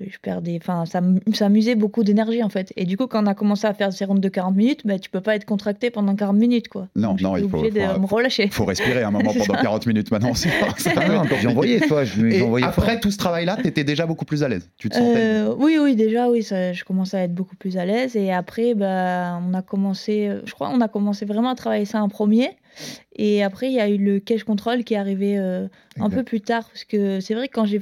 [0.00, 0.58] je perdais.
[0.60, 1.00] Enfin, ça,
[1.34, 2.72] ça amusait beaucoup d'énergie en fait.
[2.76, 4.98] Et du coup, quand on a commencé à faire ces rondes de 40 minutes, bah,
[4.98, 6.88] tu peux pas être contracté pendant 40 minutes, quoi.
[6.96, 8.48] Non, non, il faut, obligée de faut- me relâcher.
[8.48, 9.62] faut respirer un moment pendant ça.
[9.62, 10.34] 40 minutes maintenant.
[10.34, 10.50] c'est
[11.46, 13.00] envoyé, toi, je lui ai Et envoyé après fort.
[13.00, 14.68] tout ce travail-là, t'étais déjà beaucoup plus à l'aise.
[14.78, 15.16] Tu te sentais.
[15.20, 18.16] Euh, oui, oui, déjà, oui, ça, je commençais à être beaucoup plus à l'aise.
[18.16, 21.84] Et après, bah, on a commencé, euh, je crois, on a commencé vraiment à travailler
[21.84, 22.50] ça en premier.
[23.16, 25.66] Et après, il y a eu le cash control qui est arrivé euh,
[26.00, 26.64] un peu plus tard.
[26.68, 27.80] Parce que c'est vrai que quand j'ai,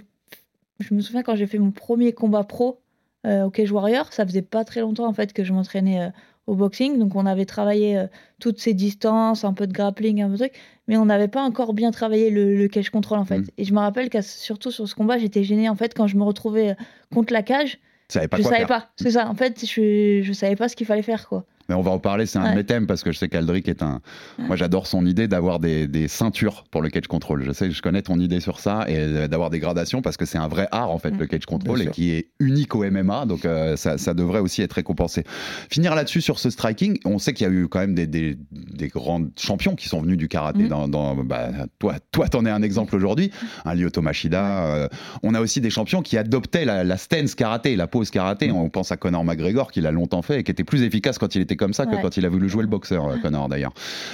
[0.80, 2.80] je me souviens quand j'ai fait mon premier combat pro
[3.26, 6.10] euh, au Cage Warrior, ça faisait pas très longtemps en fait que je m'entraînais euh,
[6.46, 6.98] au boxing.
[6.98, 8.06] Donc on avait travaillé euh,
[8.40, 10.52] toutes ces distances, un peu de grappling, un peu de truc.
[10.88, 13.40] Mais on n'avait pas encore bien travaillé le, le cage control en fait.
[13.40, 13.46] Mm.
[13.58, 16.16] Et je me rappelle que surtout sur ce combat, j'étais gênée en fait quand je
[16.16, 16.76] me retrouvais
[17.12, 17.78] contre la cage
[18.12, 18.66] savais pas je savais faire.
[18.66, 19.28] pas, c'est ça.
[19.28, 21.44] En fait, je, je savais pas ce qu'il fallait faire, quoi.
[21.70, 22.54] Mais on va en parler, c'est un de Ouais.
[22.56, 24.00] mes thèmes parce que je sais qu'Aldric est un.
[24.40, 24.46] Ouais.
[24.48, 27.44] Moi, j'adore son idée d'avoir des, des ceintures pour le cage control.
[27.44, 30.24] Je sais, je connais ton idée sur ça et euh, d'avoir des gradations parce que
[30.24, 31.92] c'est un vrai art en fait, le cage control Bien et sûr.
[31.92, 33.24] qui est unique au MMA.
[33.26, 35.22] Donc, euh, ça, ça devrait aussi être récompensé.
[35.70, 38.36] Finir là-dessus sur ce striking, on sait qu'il y a eu quand même des, des,
[38.50, 40.64] des grands champions qui sont venus du karaté.
[40.64, 40.68] Mhm.
[40.68, 43.30] Dans, dans- bah, toi, toi, t'en es un exemple aujourd'hui.
[43.64, 44.64] Un Lyoto Machida.
[44.74, 44.88] euh,
[45.22, 48.50] on a aussi des champions qui adoptaient la, la stance karaté, la pose karaté.
[48.50, 51.34] On pense à Conor McGregor qui l'a longtemps fait et qui était plus efficace quand
[51.36, 52.02] il était comme ça que Ouais.
[52.02, 53.72] quand il a voulu jouer le boxeur, euh, Conor d'ailleurs.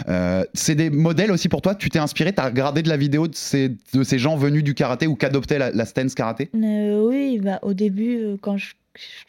[0.09, 2.98] Euh, c'est des modèles aussi pour toi Tu t'es inspiré Tu as regardé de la
[2.98, 6.14] vidéo de ces, de ces gens venus du karaté ou qui adoptaient la, la stance
[6.14, 6.50] karaté?
[6.54, 8.74] Euh, oui, bah, au début, quand je,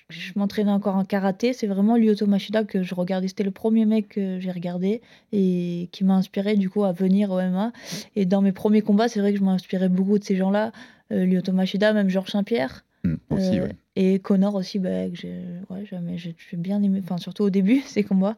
[0.10, 3.28] je- je m'entraînais encore en karaté, c'est vraiment Lyoto Machida que je regardais.
[3.28, 5.02] C'était le premier mec que j'ai regardé
[5.34, 7.72] et qui m'a inspiré du coup à venir au MMA.
[8.16, 10.72] Et dans mes premiers combats, c'est vrai que je m'inspirais beaucoup de ces gens-là.
[11.12, 12.84] Euh, Lyoto Machida, même Georges Saint-Pierre.
[13.30, 13.76] Aussi, Euh, ouais.
[13.96, 15.34] Et Connor aussi, bah, que j'ai
[15.70, 15.84] ouais,
[16.16, 18.38] j'ai bien aimé, enfin surtout au début, ces combats.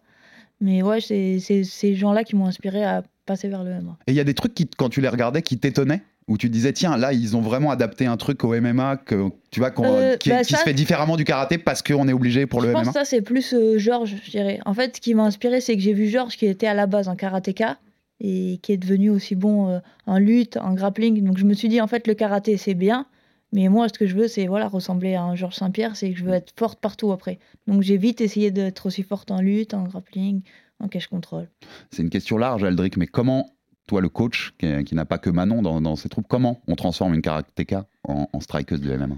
[0.62, 3.98] Mais ouais, c'est c'est ces gens-là qui m'ont inspiré à passer vers le MMA.
[4.08, 6.02] Et il y a des trucs qui, quand tu les regardais, qui t'étonnaient?
[6.28, 9.60] Où tu disais tiens là ils ont vraiment adapté un truc au MMA que tu
[9.62, 12.46] vois Euh, qui, bah, qui ça- se fait différemment du karaté parce qu'on est obligé
[12.46, 14.60] pour Je le pense MMA que ça, c'est plus euh, Georges, je dirais.
[14.68, 16.86] En fait, ce qui m'a inspiré, c'est que j'ai vu Georges qui était à la
[16.86, 17.80] base en karatéka
[18.20, 21.24] et qui est devenu aussi bon euh, en lutte, en grappling.
[21.24, 23.08] Donc je me suis dit, en fait, le karaté, c'est bien.
[23.52, 26.18] Mais moi, ce que je veux, c'est voilà, ressembler à un Georges Saint-Pierre, c'est que
[26.18, 27.40] je veux être forte partout après.
[27.68, 30.42] Donc j'ai vite essayé d'être aussi forte en lutte, en grappling,
[30.80, 31.50] en cache contrôle.
[31.92, 33.50] C'est une question large, Aldric, mais comment,
[33.88, 36.76] toi, le coach, qui, qui n'a pas que Manon dans, dans ses troupes, comment on
[36.76, 39.16] transforme une karatéka en, en strikeuse de MMA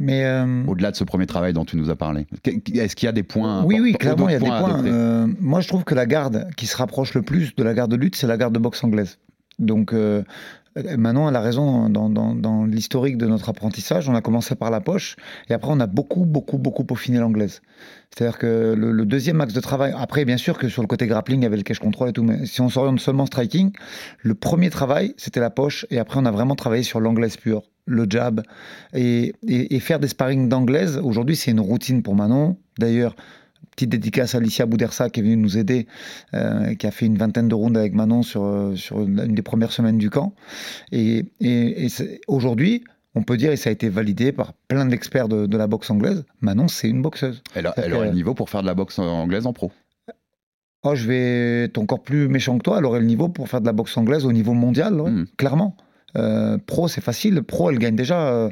[0.00, 2.26] Mais euh, Au-delà de ce premier travail dont tu nous as parlé.
[2.44, 4.84] Est-ce qu'il y a des points oui, oui, clairement, il y a des points.
[4.84, 7.92] Euh, moi, je trouve que la garde qui se rapproche le plus de la garde
[7.92, 9.18] de lutte, c'est la garde de boxe anglaise.
[9.58, 10.22] Donc, euh,
[10.98, 14.08] Manon, elle a raison dans, l'historique de notre apprentissage.
[14.08, 15.16] On a commencé par la poche
[15.48, 17.62] et après, on a beaucoup, beaucoup, beaucoup peaufiné l'anglaise.
[18.10, 21.40] C'est-à-dire que le, deuxième axe de travail, après, bien sûr que sur le côté grappling,
[21.40, 23.72] il y avait le cache control et tout, mais si on s'oriente seulement striking,
[24.22, 27.62] le premier travail, c'était la poche et après, on a vraiment travaillé sur l'anglaise pure,
[27.86, 28.42] le jab
[28.94, 31.00] et, et- et faire des sparring d'anglaise.
[31.02, 32.56] Aujourd'hui, c'est une routine pour Manon.
[32.78, 33.14] D'ailleurs,
[33.76, 35.86] petite dédicace à Alicia Boudersa qui est venue nous aider,
[36.34, 39.42] euh, qui a fait une vingtaine de rounds avec Manon sur, euh, sur une des
[39.42, 40.34] premières semaines du camp.
[40.92, 42.84] Et, et- et c'est- aujourd'hui,
[43.14, 45.90] on peut dire, et ça a été validé par plein d'experts de, de la boxe
[45.90, 47.42] anglaise, Manon, c'est une boxeuse.
[47.54, 49.70] Elle, a- C'est-à-dire elle aurait le niveau pour faire de la boxe anglaise en pro.
[50.86, 52.76] Oh, je vais être encore plus méchant que toi.
[52.78, 55.26] Elle aurait le niveau pour faire de la boxe anglaise au niveau mondial, ouais, Mm.
[55.38, 55.76] clairement.
[56.16, 57.42] Euh, pro, c'est facile.
[57.42, 58.50] Pro, elle gagne déjà, euh,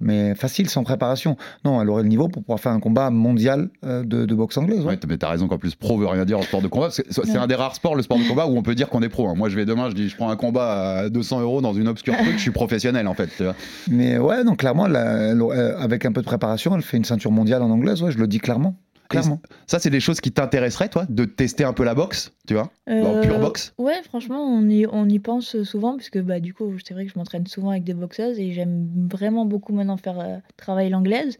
[0.00, 1.36] mais facile, sans préparation.
[1.64, 4.56] Non, elle aurait le niveau pour pouvoir faire un combat mondial euh, de, de boxe
[4.56, 4.80] anglaise.
[4.80, 4.86] ouais.
[4.86, 6.88] Ouais, t- mais t'as raison qu'en plus pro veut rien dire en sport de combat.
[6.90, 7.36] C'est Ouais.
[7.36, 9.28] un des rares sports, le sport de combat, où on peut dire qu'on est pro.
[9.28, 9.34] hein.
[9.36, 11.88] Moi, je vais demain, je dis, je prends un combat à 200 euros dans une
[11.88, 13.28] obscure truc, je suis professionnel en fait.
[13.36, 13.54] tu vois.
[13.90, 17.04] Mais ouais, donc clairement, elle elle euh, avec un peu de préparation, elle fait une
[17.04, 18.02] ceinture mondiale en anglaise.
[18.02, 18.74] Ouais, je le dis clairement.
[19.12, 19.40] Clairement.
[19.66, 22.70] Ça, c'est des choses qui t'intéresseraient, toi, de tester un peu la boxe, tu vois,
[22.88, 23.74] en Euh, pure boxe?
[23.78, 27.12] Ouais, franchement, on y, on y pense souvent, puisque bah, du coup, c'est vrai que
[27.12, 31.38] je m'entraîne souvent avec des boxeuses et j'aime vraiment beaucoup maintenant faire euh, travailler l'anglaise.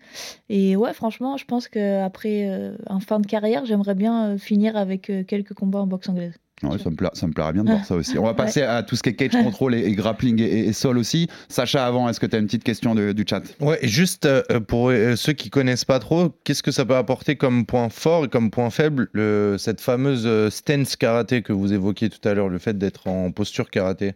[0.48, 4.76] Et ouais, franchement, je pense qu'après, euh, en fin de carrière, j'aimerais bien euh, finir
[4.76, 6.34] avec euh, quelques combats en boxe anglaise.
[6.62, 8.18] Ouais, ça, me pla- ça me plairait bien de voir ça aussi.
[8.18, 10.72] On va passer à tout ce qui est cage control et, et grappling et, et
[10.72, 11.28] sol aussi.
[11.48, 13.42] Sacha, avant, est-ce que tu as une petite question de- du chat?
[13.60, 16.96] Ouais, et juste euh, pour euh, ceux qui connaissent pas trop, qu'est-ce que ça peut
[16.96, 21.52] apporter comme point fort et comme point faible, le- cette fameuse euh, stance karaté que
[21.52, 24.12] vous évoquiez tout à l'heure, le fait d'être en posture karaté?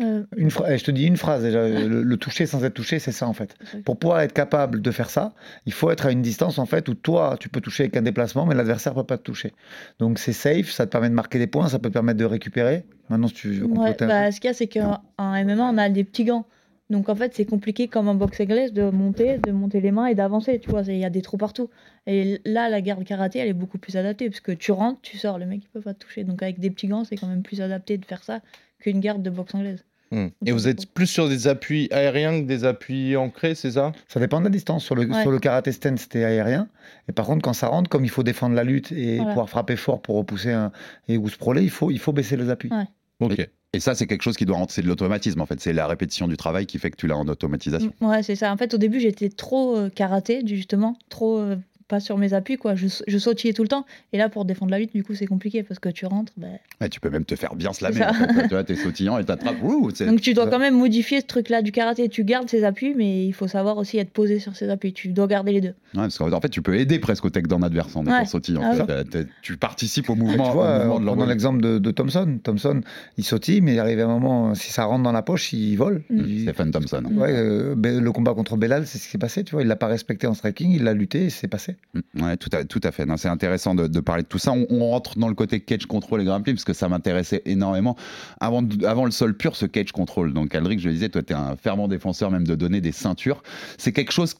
[0.00, 1.68] Euh, Une eh, je te dis une phrase déjà.
[1.68, 3.54] Le, le toucher sans être touché, c'est ça en fait.
[3.84, 5.34] Pour pouvoir être capable de faire ça,
[5.66, 8.02] il faut être à une distance en fait où toi, tu peux toucher avec un
[8.02, 9.52] déplacement, mais l'adversaire peut pas te toucher.
[9.98, 12.24] Donc c'est safe, ça te permet de marquer des points, ça peut te permettre de
[12.24, 12.84] récupérer.
[13.10, 15.62] Maintenant, si tu veux Ouais, un bah, ce qu'il y a, c'est qu'en en MMA,
[15.62, 16.46] on a des petits gants.
[16.88, 20.06] Donc en fait, c'est compliqué comme en boxe anglaise de monter, de monter les mains
[20.06, 20.58] et d'avancer.
[20.58, 21.70] Tu vois, il y a des trous partout.
[22.06, 25.16] Et là, la garde karaté, elle est beaucoup plus adaptée parce que tu rentres, tu
[25.16, 26.24] sors, le mec il peut pas te toucher.
[26.24, 28.40] Donc avec des petits gants, c'est quand même plus adapté de faire ça
[28.82, 29.84] qu'une garde de boxe anglaise.
[30.10, 30.26] Hmm.
[30.44, 33.92] Et vous êtes plus sur des appuis aériens que des appuis ancrés, c'est ça?
[34.08, 34.84] Ça dépend de la distance.
[34.84, 35.22] Sur le, Ouais.
[35.22, 36.68] sur le karaté stand, c'était aérien.
[37.08, 39.30] Et par contre, quand ça rentre, comme il faut défendre la lutte et Voilà.
[39.30, 40.70] pouvoir frapper fort pour repousser un,
[41.08, 42.70] et ou se proler, il faut, il faut baisser les appuis.
[42.70, 42.84] Ouais.
[43.20, 43.48] Ok.
[43.74, 45.58] Et ça, c'est quelque chose qui doit rentrer, c'est de l'automatisme en fait.
[45.60, 47.90] C'est la répétition du travail qui fait que tu l'as en automatisation.
[48.02, 48.52] Ouais, c'est ça.
[48.52, 51.56] En fait, au début, j'étais trop euh, karaté, justement, trop euh,
[51.92, 52.74] pas sur mes appuis, quoi.
[52.74, 53.84] Je, je sautillais tout le temps.
[54.14, 56.32] Et là, pour défendre la lutte, du coup, c'est compliqué parce que tu rentres.
[56.38, 56.46] bah,
[56.80, 58.02] Ouais, tu peux même te faire bien slammer.
[58.02, 58.42] En fait.
[58.44, 59.60] tu vois, t'es sautillant et t'attrapes.
[59.60, 62.08] Donc tu dois quand même modifier ce truc-là du karaté.
[62.08, 64.94] Tu gardes ses appuis, mais il faut savoir aussi être posé sur ses appuis.
[64.94, 65.68] Tu dois garder les deux.
[65.94, 68.24] Ouais, parce qu'en fait, tu peux aider presque au tech d'un adversaire en étant Ouais.
[68.24, 68.62] sautillant.
[68.64, 68.86] Ah en.
[69.04, 71.28] T'es- Tu participes au mouvement, Tu vois, euh, mouvement l'envol.
[71.28, 72.38] l'exemple de, de Thompson.
[72.42, 72.80] Thompson,
[73.18, 75.76] il sautille, mais il arrive à un moment, si ça rentre dans la poche, il
[75.76, 76.02] vole.
[76.08, 76.20] Mm.
[76.26, 77.02] Il- Stephen Thompson.
[77.12, 79.44] Ouais, euh, le combat contre Belal, c'est ce qui s'est passé.
[79.44, 81.76] Tu vois, il l'a pas respecté en striking, il l'a lutté et c'est passé.
[81.94, 83.06] Mm, Ouais, tout à, tout à fait.
[83.06, 84.52] Non, C'est intéressant de, de parler de tout ça.
[84.52, 87.96] On, on rentre dans le côté cage control et grappling parce que ça m'intéressait énormément.
[88.40, 90.32] Avant, avant le sol pur, ce cage control.
[90.32, 92.92] Donc, Aldric, je le disais, toi, tu es un fervent défenseur même de donner des
[92.92, 93.42] ceintures.
[93.78, 94.34] C'est quelque chose.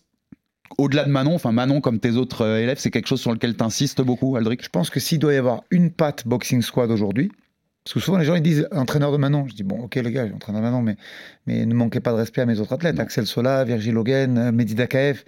[0.79, 3.55] Au-delà de Manon, enfin Manon comme tes autres euh, élèves, c'est quelque chose sur lequel
[3.55, 6.91] tu insistes beaucoup, Aldric Je pense que s'il doit y avoir une patte boxing squad
[6.91, 7.31] aujourd'hui,
[7.85, 9.47] parce que souvent les gens ils disent entraîneur de Manon.
[9.49, 10.97] Je dis bon, ok les gars, entraîneur de Manon, mais,
[11.47, 14.51] mais ne manquez pas de respect à mes autres athlètes, Axel Sola, Virgil Hogan, euh,
[14.51, 15.25] Mehdi Dakaev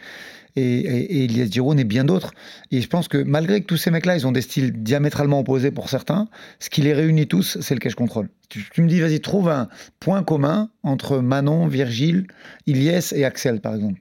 [0.57, 2.33] et, et, et Elias Giroud et bien d'autres.
[2.71, 5.71] Et je pense que malgré que tous ces mecs-là, ils ont des styles diamétralement opposés
[5.71, 8.29] pour certains, ce qui les réunit tous, c'est le cash control.
[8.49, 9.69] Tu, me dis, vas-y, trouve un
[9.99, 12.27] point commun entre Manon, Virgile,
[12.67, 14.01] Ilyes et Axel, par exemple.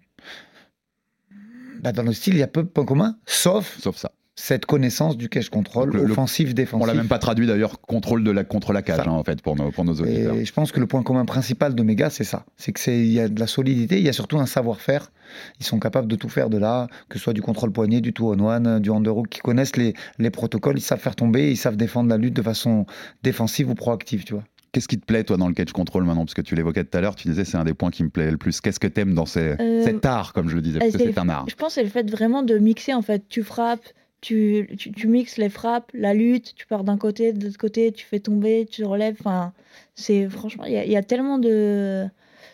[1.81, 4.11] Bah, dans le style, il y a peu de points communs, sauf, sauf ça.
[4.35, 6.83] Cette connaissance du cash control Le- le- offensif, défensif.
[6.83, 9.41] On l'a même pas traduit d'ailleurs, contrôle de la, contre la cage, hein, en fait,
[9.41, 10.35] pour nos, pour nos auditeurs.
[10.35, 12.45] Et je pense que le point commun principal de mes gars, c'est ça.
[12.57, 15.11] C'est que c'est il y a de la solidité, il y a surtout un savoir-faire.
[15.59, 18.11] Ils sont capables de tout faire de là, que ce soit du contrôle poignet, du
[18.13, 21.57] two on one, du underhook, qui connaissent les, les protocoles, ils savent faire tomber, ils
[21.57, 22.85] savent défendre la lutte de façon
[23.21, 24.43] défensive ou proactive, tu vois.
[24.71, 26.25] Qu'est-ce qui te plaît, toi, dans le catch control maintenant?
[26.25, 28.09] Parce que tu l'évoquais tout à l'heure, tu disais c'est un des points qui me
[28.09, 28.59] plaît le plus.
[28.59, 30.97] Qu'est-ce que t'aimes dans ces- Euh, cet art, comme je le disais Euh, Parce que
[30.97, 31.45] c'est c'est un art?
[31.47, 33.23] Je pense que c'est le fait vraiment de mixer en fait.
[33.29, 33.85] Tu frappes,
[34.23, 37.91] tu, tu, tu mixes les frappes, la lutte, tu pars d'un côté, de l'autre côté,
[37.91, 39.17] tu fais tomber, tu relèves.
[39.19, 39.53] Enfin,
[39.95, 42.05] c'est franchement, il y, a- il y a tellement de,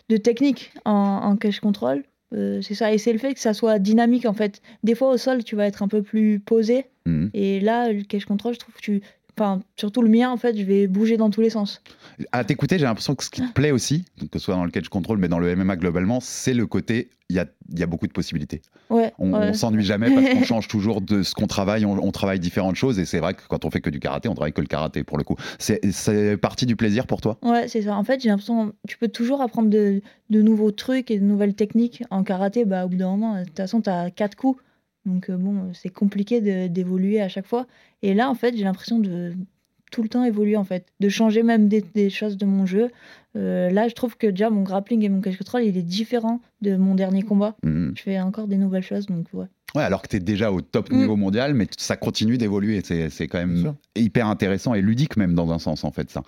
[0.10, 0.92] de techniques en,
[1.24, 2.04] en cache contrôle.
[2.36, 4.62] Euh, c'est ça, et c'est le fait que ça soit dynamique en fait.
[4.84, 7.32] Des fois au sol, tu vas être un peu plus posé, Mhm.
[7.34, 9.02] et là, le cache contrôle, je trouve que tu.
[9.40, 11.82] Enfin, surtout le mien, en fait, je vais bouger dans tous les sens.
[12.34, 14.72] À t'écouter, j'ai l'impression que ce qui te plaît aussi, que ce soit dans le
[14.72, 17.86] catch control, mais dans le MMA globalement, c'est le côté, il y a, y a
[17.86, 18.62] beaucoup de possibilités.
[18.90, 19.14] Ouais.
[19.18, 19.54] On, ouais.
[19.54, 23.00] s'ennuie jamais parce qu'on change toujours de ce qu'on travaille, on, on travaille différentes choses,
[23.00, 25.06] et c'est vrai que quand on fait que du karaté, on travaille que le karaté
[25.06, 25.38] pour le coup.
[25.58, 27.38] C'est c'est partie du plaisir pour toi?
[27.42, 27.96] Ouais, c'est ça.
[27.96, 31.56] En fait, j'ai l'impression tu peux toujours apprendre de, de nouveaux trucs et de nouvelles
[31.56, 32.04] techniques.
[32.10, 34.62] En karaté, bah, au bout d'un moment, de toute façon, tu as quatre coups.
[35.06, 37.68] Donc, euh, bon, c'est compliqué d'évoluer à chaque fois.
[38.02, 39.34] Et là, en fait, j'ai l'impression de
[39.92, 40.86] tout le temps évoluer, en fait.
[41.00, 42.90] De changer même des, des choses de mon jeu.
[43.36, 46.42] Euh, là, je trouve que déjà, mon grappling et mon catch control, il est différent
[46.62, 47.56] de mon dernier combat.
[47.64, 47.94] Mhm.
[47.96, 49.46] Je fais encore des nouvelles choses, donc ouais.
[49.76, 50.98] Ouais, alors que tu es déjà au top Mm.
[50.98, 52.82] niveau mondial, mais ça continue d'évoluer.
[52.84, 56.24] C'est c'est quand même hyper intéressant et ludique même dans un sens en fait ça.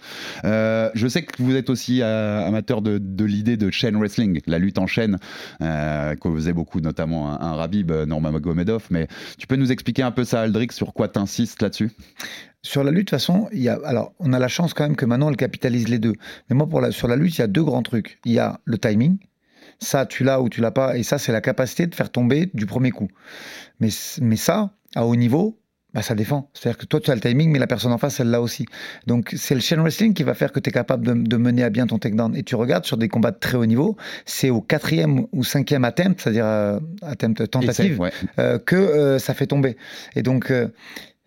[0.45, 4.41] Euh, je sais que vous êtes aussi euh, amateur de, de l'idée de chain wrestling,
[4.45, 5.17] la lutte en chaîne,
[5.63, 8.85] euh, que faisait beaucoup notamment un, un Rabib, euh, Nurmagomedov.
[8.91, 9.07] Mais
[9.39, 11.89] tu peux nous expliquer un peu ça, Aldric, sur quoi t'insistes là-dessus?
[12.61, 14.83] Sur la lutte, de toute façon, il y a, alors, on a la chance quand
[14.83, 16.13] même que maintenant, elle capitalise les deux.
[16.51, 18.19] Mais moi, pour la, sur la lutte, il y a deux grands trucs.
[18.23, 19.17] Il y a le timing.
[19.81, 20.97] Ça, tu l'as ou tu l'as pas.
[20.97, 23.09] Et ça, c'est la capacité de faire tomber du premier coup.
[23.79, 23.89] Mais,
[24.21, 25.59] mais ça, à haut niveau,
[25.93, 26.49] bah, ça défend.
[26.53, 28.65] C'est-à-dire que toi, tu as le timing, mais la personne en face, elle l'a aussi.
[29.07, 31.63] Donc, c'est le chain wrestling qui va faire que tu es capable de, de mener
[31.63, 32.35] à bien ton takedown.
[32.35, 35.83] Et tu regardes sur des combats de très haut niveau, c'est au quatrième ou cinquième
[35.83, 38.11] attempt, c'est-à-dire euh, attempt, tentative, ouais.
[38.39, 39.75] euh, que euh, ça fait tomber.
[40.15, 40.53] Et donc,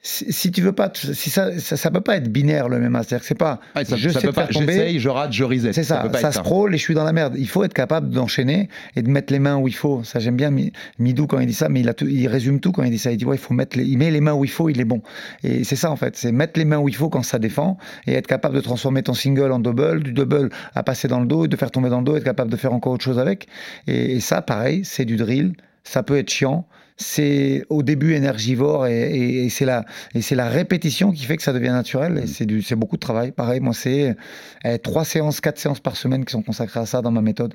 [0.06, 3.02] si, si tu veux pas, si ça, ça, ça peut pas être binaire le MMA.
[3.04, 4.42] C'est-à-dire que c'est pas, Ouais, ça, je ça sais peut pas,
[4.76, 5.72] j'essaye, je rate, je reset.
[5.72, 7.34] C'est ça, ça, se prôle et je suis dans la merde.
[7.38, 10.04] Il faut être capable d'enchaîner et de mettre les mains où il faut.
[10.04, 12.60] Ça, j'aime bien Mi- Midou quand il dit ça, mais il, a tout- il résume
[12.60, 13.12] tout quand il dit ça.
[13.12, 14.78] Il dit, ouais, il faut mettre les, il met les mains où il faut, il
[14.78, 15.00] est bon.
[15.42, 16.16] Et c'est ça, en fait.
[16.18, 19.02] C'est mettre les mains où il faut quand ça défend et être capable de transformer
[19.02, 21.88] ton single en double, du double à passer dans le dos et de faire tomber
[21.88, 23.46] dans le dos, être capable de faire encore autre chose avec.
[23.86, 25.54] Et, et ça, pareil, c'est du drill.
[25.82, 26.66] Ça peut être chiant.
[26.96, 29.84] C'est au début énergivore et, et- et c'est la,
[30.14, 32.20] et c'est la répétition qui fait que ça devient naturel.
[32.22, 33.32] Et c'est du, c'est beaucoup de travail.
[33.32, 34.16] Pareil, moi, c'est
[34.64, 37.54] eh, trois séances, quatre séances par semaine qui sont consacrées à ça dans ma méthode.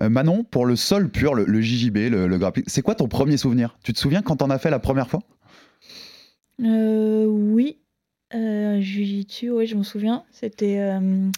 [0.00, 3.08] Euh, Manon, pour le sol pur, le, le JJB, le, le grappling, c'est quoi ton
[3.08, 3.76] premier souvenir?
[3.82, 5.20] Tu te souviens quand t'en as fait la première fois?
[6.62, 7.78] Euh, oui,
[8.34, 10.24] euh, Jiu-Jitsu, oui, je me souviens.
[10.30, 11.28] C'était euh,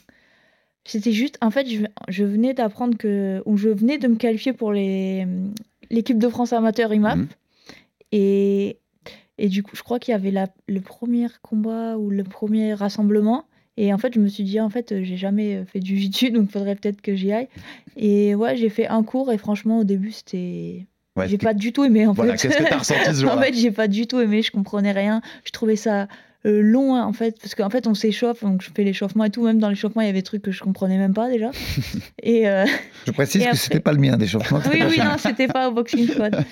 [0.85, 4.53] c'était juste, en fait, je, je venais d'apprendre que, ou je venais de me qualifier
[4.53, 5.27] pour les
[5.91, 7.17] l'équipe de France amateur IMAP.
[7.19, 7.29] Mhm.
[8.13, 8.79] Et,
[9.39, 12.75] et du coup, je crois qu'il y avait la, le premier combat ou le premier
[12.75, 13.45] rassemblement.
[13.77, 16.31] Et en fait, je me suis dit, en fait, euh, j'ai jamais fait du jiu-jitsu,
[16.33, 17.49] donc faudrait peut-être que j'y aille.
[17.97, 20.87] Et ouais, j'ai fait un cours et franchement, au début, c'était.
[21.17, 22.49] Ouais, j'ai pas du tout aimé en Voilà, fait.
[22.49, 24.91] qu'est-ce que t'as ressenti ce jour-là En fait, j'ai pas du tout aimé, je comprenais
[24.93, 25.23] rien.
[25.45, 26.09] Je trouvais ça
[26.47, 29.31] euh, long hein, en fait, parce qu'en fait, on s'échauffe, donc je fais l'échauffement et
[29.31, 29.43] tout.
[29.43, 31.51] Même dans l'échauffement, il y avait des trucs que je comprenais même pas déjà.
[32.23, 32.67] et euh,
[33.07, 34.61] Je précise Et que c'était pas le mien d'échauffement.
[34.71, 36.45] oui, oui, non, c'était pas au boxing squad.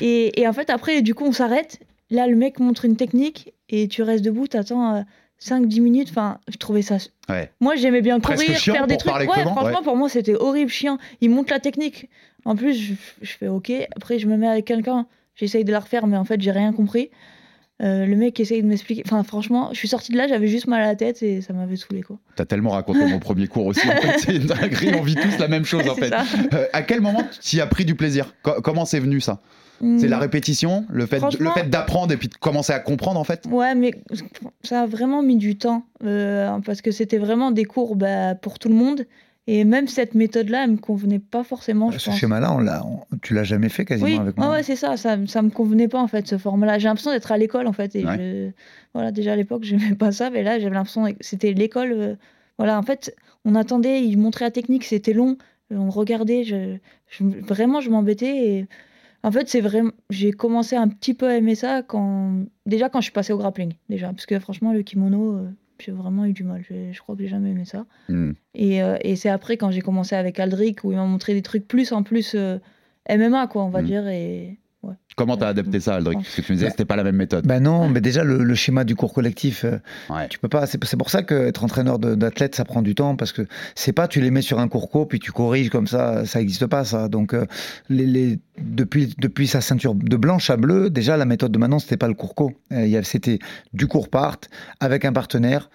[0.00, 1.80] Et, et en fait, après, du coup, on s'arrête.
[2.10, 5.02] Là, le mec montre une technique et tu restes debout, t'attends euh,
[5.40, 6.08] 5-10 minutes.
[6.10, 6.98] Enfin, je trouvais ça.
[7.28, 7.50] Ouais.
[7.60, 9.12] Moi, j'aimais bien Presque courir, faire des trucs.
[9.14, 9.82] Ouais, franchement, ouais.
[9.82, 10.98] pour moi, c'était horrible, chiant.
[11.20, 12.08] Il montre la technique.
[12.44, 13.72] En plus, je, je fais OK.
[13.96, 15.06] Après, je me mets avec quelqu'un.
[15.34, 17.10] J'essaye de la refaire, mais en fait, j'ai rien compris.
[17.82, 19.02] Euh, le mec essaye de m'expliquer.
[19.06, 21.52] Enfin, franchement, je suis sortie de là, j'avais juste mal à la tête et ça
[21.52, 22.18] m'avait saoulé, quoi.
[22.36, 23.88] T'as tellement raconté mon premier cours aussi.
[23.88, 24.92] En fait, c'est une dinguerie.
[24.94, 26.12] On vit tous la même chose en fait.
[26.54, 28.34] Euh, à quel moment tu y as pris du plaisir?
[28.42, 29.40] Co- Comment c'est venu ça?
[29.80, 30.10] C'est Hmm.
[30.10, 33.46] la répétition, le fait, le fait d'apprendre et puis de commencer à comprendre en fait?
[33.50, 33.90] Ouais, mais
[34.62, 38.60] ça a vraiment mis du temps euh, parce que c'était vraiment des cours bah, pour
[38.60, 39.06] tout le monde.
[39.48, 41.90] Et même cette méthode-là, elle me convenait pas forcément.
[41.90, 42.84] je Ce schéma-là, on l'a,
[43.22, 44.50] tu l'as jamais fait quasiment Oui, avec moi.
[44.52, 45.16] ouais, c'est ça, ça.
[45.26, 46.78] Ça me convenait pas en fait, ce format-là.
[46.78, 47.94] J'ai l'impression d'être à l'école en fait.
[47.96, 48.16] Et Ouais.
[48.18, 48.50] je-
[48.94, 51.92] Voilà, déjà à l'époque, j'aimais pas ça, mais là, j'avais l'impression que c'était l'école.
[51.92, 52.14] euh,
[52.58, 55.36] Voilà, en fait, on attendait, ils montraient la technique, c'était long.
[55.72, 56.76] euh, On regardait, je,
[57.08, 58.46] je- vraiment, je m'embêtais.
[58.46, 58.66] Et
[59.24, 59.90] en fait, c'est vraiment.
[60.10, 62.44] J'ai commencé un petit peu à aimer ça quand.
[62.66, 63.72] Déjà, quand je suis passée au grappling.
[63.88, 65.48] Déjà, parce que franchement, le kimono, euh,
[65.84, 66.62] j'ai vraiment eu du mal.
[66.68, 67.84] Je, je crois que j'ai jamais aimé ça.
[68.08, 68.32] Hmm.
[68.54, 71.42] Et, euh, et c'est après, quand j'ai commencé avec Aldric, où il m'a montré des
[71.42, 72.58] trucs plus en plus euh,
[73.08, 73.86] MMA, quoi, on va Mm.
[73.86, 74.08] dire.
[74.08, 74.94] Et ouais.
[75.14, 77.16] Comment t'as adapté ça, Aldric Parce que tu me disais que c'était pas la même
[77.16, 77.46] méthode.
[77.46, 79.78] Ben non, mais déjà le, le schéma du cours collectif, euh,
[80.08, 80.26] Ouais.
[80.28, 80.66] tu peux pas.
[80.66, 84.08] C'est pour ça que être entraîneur d'athlète, ça prend du temps parce que c'est pas
[84.08, 86.84] tu les mets sur un cours co puis tu corriges comme ça, ça existe pas
[86.84, 87.08] ça.
[87.08, 87.44] Donc euh,
[87.90, 91.78] les, les- depuis depuis sa ceinture de blanche à bleu, déjà la méthode de Manon
[91.78, 93.38] c'était pas le cours co, Euh, il y avait- c'était
[93.74, 94.36] du cours part
[94.80, 95.68] avec un partenaire.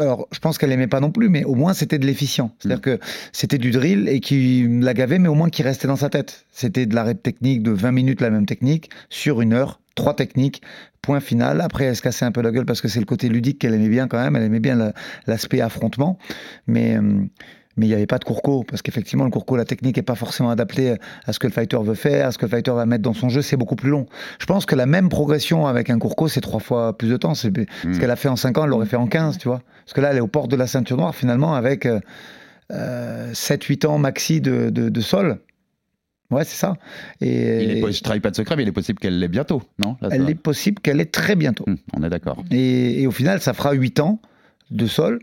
[0.00, 2.54] Alors je pense qu'elle aimait pas non plus, mais au moins c'était de l'efficient.
[2.58, 2.98] C'est-à-dire que
[3.32, 6.44] c'était du drill et qui la gavait, mais au moins qui restait dans sa tête.
[6.52, 10.14] C'était de la rep technique de 20 minutes la même technique sur une heure, trois
[10.14, 10.62] techniques,
[11.00, 11.60] point final.
[11.60, 13.74] Après, elle se cassait un peu la gueule parce que c'est le côté ludique qu'elle
[13.74, 14.36] aimait bien quand même.
[14.36, 14.92] Elle aimait bien la-
[15.26, 16.18] l'aspect affrontement.
[16.66, 16.96] Mais.
[16.96, 17.24] euh,
[17.76, 20.14] mais il n'y avait pas de courco, parce qu'effectivement, le courco, la technique n'est pas
[20.14, 22.84] forcément adaptée à ce que le fighter veut faire, à ce que le fighter va
[22.86, 24.06] mettre dans son jeu, c'est beaucoup plus long.
[24.40, 27.34] Je pense que la même progression avec un courco, c'est trois fois plus de temps.
[27.34, 27.50] C'est
[27.82, 29.62] Ce qu'elle a fait en 5 ans, elle l'aurait fait en 15, tu vois.
[29.84, 31.86] Parce que là, elle est aux portes de la ceinture noire, finalement, avec
[32.70, 35.38] 7-8 ans maxi de, de- de sol.
[36.30, 36.74] Ouais, c'est ça.
[37.20, 39.96] Et, Il est je pas de secret, mais il est possible qu'elle l'ait bientôt, non
[40.00, 41.64] Là, elle est possible qu'elle ait très bientôt.
[41.66, 42.42] Hmm, on est d'accord.
[42.50, 44.18] Et, et au final, ça fera 8 ans
[44.70, 45.18] de sol,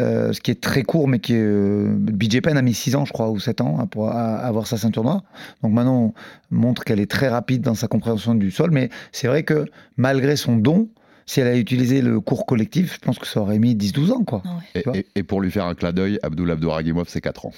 [0.00, 1.40] euh, ce qui est très court, mais qui est.
[1.40, 4.76] Euh, BJ a mis 6 ans, je crois, ou 7 ans hein, pour avoir sa
[4.76, 5.22] ceinture noire.
[5.62, 6.14] Donc maintenant,
[6.50, 9.66] on montre qu'elle est très rapide dans sa compréhension du sol, mais c'est vrai que
[9.96, 10.88] malgré son don,
[11.26, 14.24] si elle a utilisé le cours collectif, je pense que ça aurait mis 10-12 ans,
[14.24, 14.42] quoi.
[14.74, 17.52] Et, et- et pour lui faire un clin d'œil, Abdul Abdouragimov, c'est 4 ans.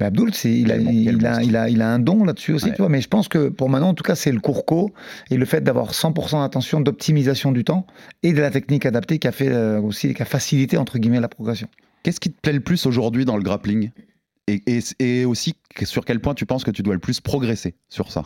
[0.00, 2.52] Mais Abdul, c'est, il, a, bon- il, a, il, a, il a un don là-dessus
[2.52, 2.72] aussi, Ouais.
[2.72, 2.88] tu vois.
[2.88, 4.92] Mais je pense que pour maintenant, en tout cas, c'est le cours co
[5.30, 7.86] et le fait d'avoir 100% d'attention, d'optimisation du temps
[8.22, 11.20] et de la technique adaptée qui a fait euh, aussi, qui a facilité entre guillemets
[11.20, 11.68] la progression.
[12.02, 13.90] Qu'est-ce qui te plaît le plus aujourd'hui dans le grappling?
[14.48, 15.54] Et, et- et aussi,
[15.84, 18.24] sur quel point tu penses que tu dois le plus progresser sur ça?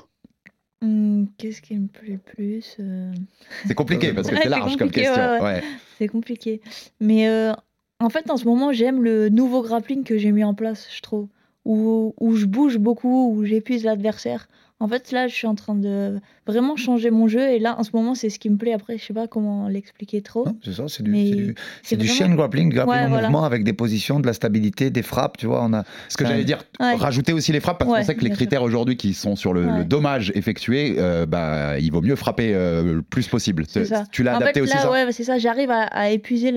[0.83, 3.13] Hum, Qu'est-ce qui me plaît plus euh?
[3.67, 5.15] C'est compliqué parce que Ouais, c'est large comme question.
[5.15, 5.43] ouais, ouais.
[5.43, 5.63] ouais.
[5.99, 6.61] C'est compliqué.
[7.01, 7.53] Mais euh,
[7.99, 11.01] en fait, en ce moment, j'aime le nouveau grappling que j'ai mis en place, je
[11.03, 11.29] trouve.
[11.67, 14.49] Où, où je bouge beaucoup, où j'épuise l'adversaire.
[14.83, 17.51] En fait, là, je suis en train de vraiment changer mon jeu.
[17.51, 18.73] Et là, en ce moment, c'est ce qui me plaît.
[18.73, 20.49] Après, je sais pas comment l'expliquer trop.
[20.65, 23.05] C'est ça, c'est du, Mais c'est du, c'est du vraiment- chain grappling, du grappling Ouais,
[23.05, 23.29] en voilà.
[23.29, 25.63] mouvement avec des positions, de la stabilité, des frappes, tu vois.
[25.63, 25.85] On a.
[26.09, 26.95] Ce que j'allais dire, Ouais.
[26.95, 29.53] rajouter aussi les frappes parce Ouais, qu'on sait que les critères aujourd'hui qui sont sur
[29.53, 29.79] le, Ouais.
[29.79, 33.67] le dommage effectué, euh, bah, il vaut mieux frapper euh, le plus possible.
[34.11, 35.37] Tu l'as en adapté fait, aussi là, ça ouais, c'est ça.
[35.39, 36.53] J'arrive à, à épuiser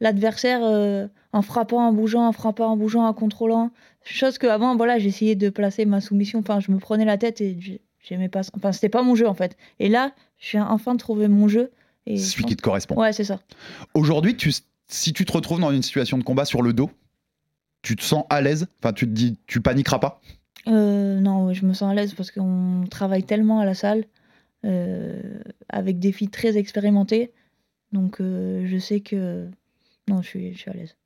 [0.00, 3.70] l'adversaire euh, en frappant, en bougeant, en frappant, en bougeant, en contrôlant.
[4.04, 6.38] Chose que avant, voilà, j'essayais de placer ma soumission.
[6.40, 8.40] Enfin, je me prenais la tête et j'ai- j'aimais pas.
[8.54, 9.56] Enfin, c'était pas mon jeu en fait.
[9.78, 11.70] Et là, je viens enfin de trouver mon jeu.
[12.06, 12.96] Et Celui qui te correspond.
[12.98, 13.40] Ouais, c'est ça.
[13.94, 14.52] Aujourd'hui, tu,
[14.88, 16.90] si tu te retrouves dans une situation de combat sur le dos,
[17.82, 18.66] tu te sens à l'aise?
[18.82, 20.20] Enfin, tu te dis, tu paniqueras pas?
[20.66, 24.04] Euh, non, je me sens à l'aise parce qu'on travaille tellement à la salle
[24.64, 25.20] euh,
[25.68, 27.32] avec des filles très expérimentées.
[27.92, 29.46] Donc, euh, je sais que.
[30.08, 30.96] Non, je suis, je suis à l'aise.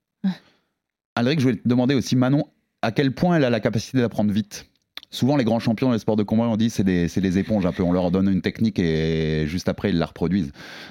[1.17, 2.49] Aldric, je voulais te demander aussi, Manon,
[2.85, 4.67] à quel point elle a la capacité d'apprendre vite
[5.11, 7.73] Souvent, les grands champions les sports de combat, on dit c'est des, des éponges un
[7.73, 7.85] peu.
[7.85, 10.51] On leur donne une technique et juste après, ils la reproduisent.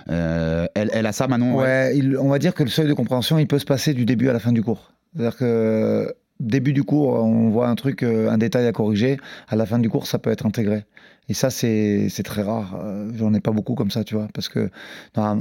[0.10, 3.38] Euh, elle, elle a ça, Manon Ouais, on va dire que le seuil de compréhension,
[3.38, 4.94] il peut se passer du début à la fin du cours.
[5.14, 9.18] C'est-à-dire que début du cours, on voit un truc, euh, un détail à corriger.
[9.50, 10.86] À la fin du cours, ça peut être intégré.
[11.30, 12.80] Et ça, c'est très rare.
[12.84, 14.70] Euh, J'en ai pas beaucoup comme ça, tu vois, parce que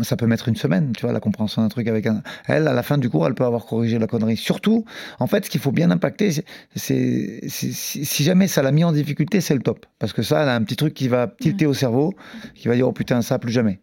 [0.03, 2.23] ça peut mettre une semaine, tu vois, la compréhension d'un truc avec un.
[2.47, 4.37] Elle, à la fin du cours, elle peut avoir corrigé la connerie.
[4.37, 4.85] Surtout,
[5.19, 6.31] en fait, ce qu'il faut bien impacter,
[6.77, 10.49] c'est- si jamais ça l'a mis en difficulté, c'est le top, parce que ça, elle
[10.49, 12.15] a un petit truc qui va tilter au cerveau,
[12.55, 13.81] qui va dire oh putain, ça plus jamais.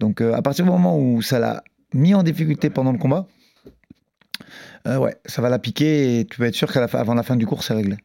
[0.00, 1.62] Donc, euh, à partir du moment où ça l'a
[1.94, 3.26] mis en difficulté pendant le combat,
[4.86, 7.46] euh, ouais, ça va la piquer et tu peux être sûr qu'avant la fin du
[7.46, 7.96] cours, c'est réglé.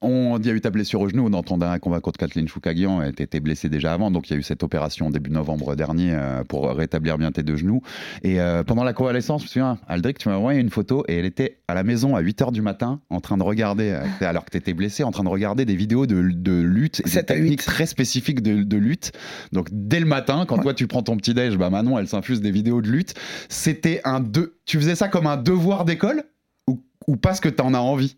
[0.00, 2.48] On il y a eu ta blessure au genou dans ton dernier combat contre Kathleen
[2.48, 3.00] Choukagian.
[3.16, 6.12] Tu étais blessé déjà avant, donc il y a eu cette opération début novembre dernier
[6.14, 7.80] euh, pour rétablir bien tes deux genoux.
[8.22, 11.16] Et euh, pendant la convalescence, je me souviens, Aldric, tu m'as envoyé une photo et
[11.16, 14.44] elle était à la maison à 8h du matin en train de regarder, euh, alors
[14.44, 17.10] que tu étais blessé, en train de regarder des vidéos de, de lutte et des
[17.10, 17.40] 7 à 8.
[17.40, 19.12] techniques très spécifiques de, de lutte.
[19.52, 22.40] Donc dès le matin, quand toi tu prends ton petit déj, bah Manon elle s'infuse
[22.40, 23.14] des vidéos de lutte.
[23.48, 24.58] C'était un deux.
[24.66, 26.24] Tu faisais ça comme un devoir d'école
[26.68, 28.16] ou, ou parce que tu en as envie?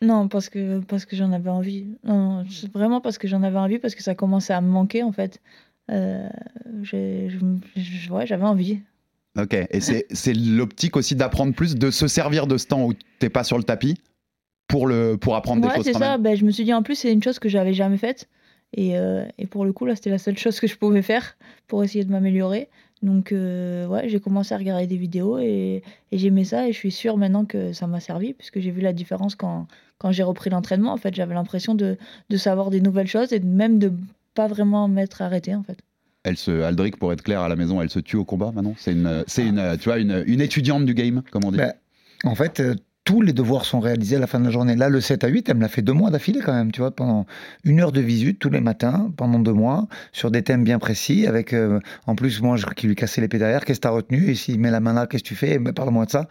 [0.00, 1.86] Non, parce que, parce que j'en avais envie.
[2.04, 5.02] Non, c'est vraiment parce que j'en avais envie, parce que ça commençait à me manquer
[5.02, 5.40] en fait.
[5.90, 6.28] Euh,
[6.82, 7.28] je-
[7.76, 8.80] je- ouais, j'avais envie.
[9.38, 12.92] Ok, et c'est c'est l'optique aussi d'apprendre plus, de se servir de ce temps où
[13.18, 13.96] t'es pas sur le tapis
[14.68, 16.18] pour, le, pour apprendre des choses c'est ça.
[16.18, 18.28] Ben, je me suis dit en plus, c'est une chose que j'avais jamais faite.
[18.74, 21.36] Et, euh, et pour le coup, là, c'était la seule chose que je pouvais faire
[21.68, 22.68] pour essayer de m'améliorer.
[23.02, 25.82] Donc, euh, ouais, j'ai commencé à regarder des vidéos et,
[26.12, 26.68] et j'aimais ça.
[26.68, 29.66] Et je suis sûre maintenant que ça m'a servi, puisque j'ai vu la différence quand,
[29.98, 30.92] quand j'ai repris l'entraînement.
[30.92, 31.96] En fait, j'avais l'impression de,
[32.30, 33.92] de savoir des nouvelles choses et même de
[34.34, 35.78] pas vraiment m'être arrêté, en fait.
[36.24, 38.74] Elle se, Aldric, pour être clair à la maison, elle se tue au combat maintenant
[38.76, 41.58] C'est une, c'est une, tu vois, une, une étudiante du game, comme on dit.
[41.58, 41.72] Ben,
[42.24, 42.74] en fait, euh,
[43.08, 44.76] tous les devoirs sont réalisés à la fin de la journée.
[44.76, 46.82] Là, le 7 à 8, elle me l'a fait deux mois d'affilée quand même, tu
[46.82, 47.24] vois, pendant
[47.64, 51.26] une heure de visite tous les matins, pendant deux mois, sur des thèmes bien précis,
[51.26, 54.28] avec euh, en plus moi je, qui lui cassais l'épée derrière, qu'est-ce que t'as retenu
[54.28, 56.28] Et s'il met la main là, qu'est-ce que tu fais Ben, Parle-moi de ça.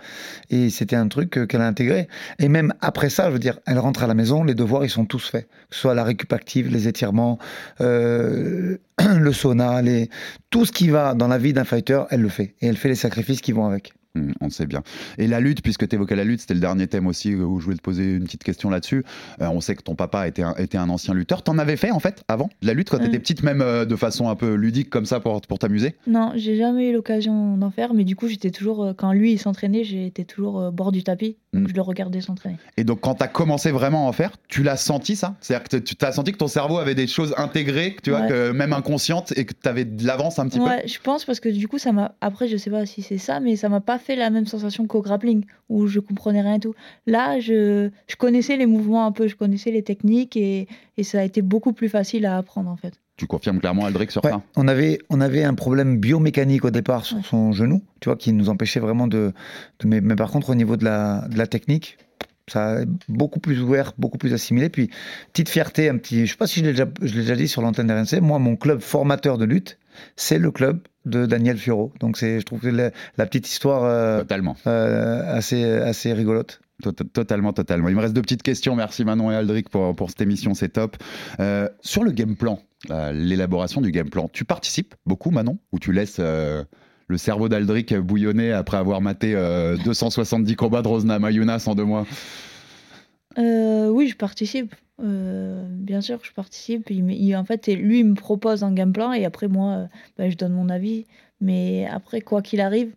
[0.51, 2.07] Et c'était un truc euh, qu'elle a intégré.
[2.37, 4.91] Et même après ça, je veux dire, elle rentre à la maison, les devoirs ils
[4.91, 7.39] sont tous faits, que ce soit la récup active, les étirements,
[7.81, 8.77] euh,
[9.17, 10.11] le sauna, les...
[10.51, 12.53] tout ce qui va dans la vie d'un fighter, elle le fait.
[12.61, 13.93] Et elle fait les sacrifices qui vont avec.
[14.17, 14.81] Hmm, on sait bien.
[15.17, 17.59] Et la lutte, puisque tu évoquais la lutte, c'était le dernier thème aussi euh, où
[17.59, 19.03] je voulais te poser une petite question là-dessus.
[19.41, 21.43] Euh, on sait que ton papa était un, était un ancien lutteur.
[21.43, 23.03] T'en avais fait en fait avant de la lutte quand Ouais.
[23.05, 25.95] t'étais petite, même euh, de façon un peu ludique comme ça pour, pour t'amuser?
[26.07, 29.33] Non, j'ai jamais eu l'occasion d'en faire, mais du coup, j'étais toujours, euh, quand lui
[29.33, 31.67] il s'entraînait, j'étais toujours au bord du tapis, Mm.
[31.69, 32.57] je le regardais s'entraîner.
[32.77, 35.35] Et donc quand t'as commencé vraiment à en faire, tu l'as senti ça?
[35.41, 38.27] C'est-à-dire que tu t'as senti que ton cerveau avait des choses intégrées, tu vois, Ouais.
[38.29, 41.49] que même inconscientes, et que t'avais de l'avance un petit Ouais, je pense parce que
[41.49, 42.15] du coup, ça m'a.
[42.21, 44.85] Après, je sais pas si c'est ça, mais ça m'a pas fait la même sensation
[44.87, 46.73] qu'au grappling où je comprenais rien et tout.
[47.05, 51.19] Là, je, je connaissais les mouvements un peu, je connaissais les techniques et, et ça
[51.19, 52.93] a été beaucoup plus facile à apprendre en fait.
[53.17, 54.41] Tu confirmes clairement Aldric sur Ouais, ça?
[54.55, 58.31] on avait, on avait un problème biomécanique au départ sur son genou, tu vois, qui
[58.31, 59.33] nous empêchait vraiment de.
[59.79, 61.97] de- mais, mais par contre, au niveau de la, de la technique,
[62.47, 64.69] ça a beaucoup plus ouvert, beaucoup plus assimilé.
[64.69, 64.89] Puis,
[65.33, 66.25] petite fierté, un petit.
[66.27, 68.37] Je sais pas si je l'ai déjà, je l'ai déjà dit sur l'antenne RNC, moi,
[68.39, 69.79] mon club formateur de lutte,
[70.15, 71.91] c'est le club de Daniel Fioro.
[71.99, 74.55] Donc, c'est, je trouve que la, la petite histoire euh, Totalement.
[74.67, 76.61] euh, assez, assez rigolote.
[76.83, 77.89] Tot- Totalement, totalement.
[77.89, 78.75] Il me reste deux petites questions.
[78.75, 80.97] Merci Manon et Aldric pour, pour cette émission, c'est top.
[81.39, 82.59] Euh, sur le game plan,
[82.91, 86.63] euh, l'élaboration du game plan, tu participes beaucoup Manon Ou tu laisses euh,
[87.07, 91.85] le cerveau d'Aldric bouillonner après avoir maté euh, 270 combats de Rosna Mayunas en deux
[91.85, 92.05] mois?
[93.37, 94.73] Oui, je participe.
[94.99, 96.89] Bien sûr, je participe.
[96.89, 100.35] Il, en fait, lui, il me propose un game plan et après, moi, bah, je
[100.35, 101.05] donne mon avis.
[101.39, 102.95] Mais après, quoi qu'il arrive,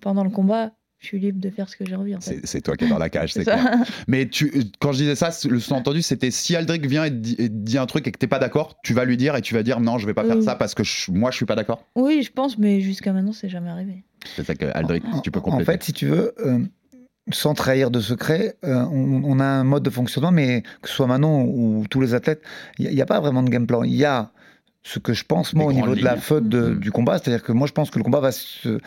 [0.00, 0.72] pendant le combat,
[1.04, 2.14] je suis libre de faire ce que j'ai envie.
[2.16, 2.40] En fait.
[2.44, 3.76] C'est toi qui es dans la cage, c'est clair.
[4.08, 7.36] Mais tu, quand je disais ça, le sous-entendu, c'était si Aldric vient et te dit,
[7.38, 9.54] et dit un truc et que t'es pas d'accord, tu vas lui dire et tu
[9.54, 11.54] vas dire non, je vais pas faire ça parce que je- moi je suis pas
[11.56, 11.84] d'accord.
[11.94, 14.04] Oui, je pense, mais jusqu'à maintenant, c'est jamais arrivé.
[14.36, 15.70] C'est ça que Aldric, tu peux En compléter.
[15.72, 16.58] fait, si tu veux, euh,
[17.30, 20.94] sans trahir de secret, euh, on, on a un mode de fonctionnement, mais que ce
[20.94, 22.42] soit Manon ou tous les athlètes,
[22.78, 23.82] il n'y a, pas vraiment de game plan.
[23.82, 24.30] Il y a
[24.86, 26.78] ce que je pense, moi, Des au niveau de la faute de- Mhm.
[26.78, 28.78] du combat, c'est-à-dire que moi, je pense que le combat va se.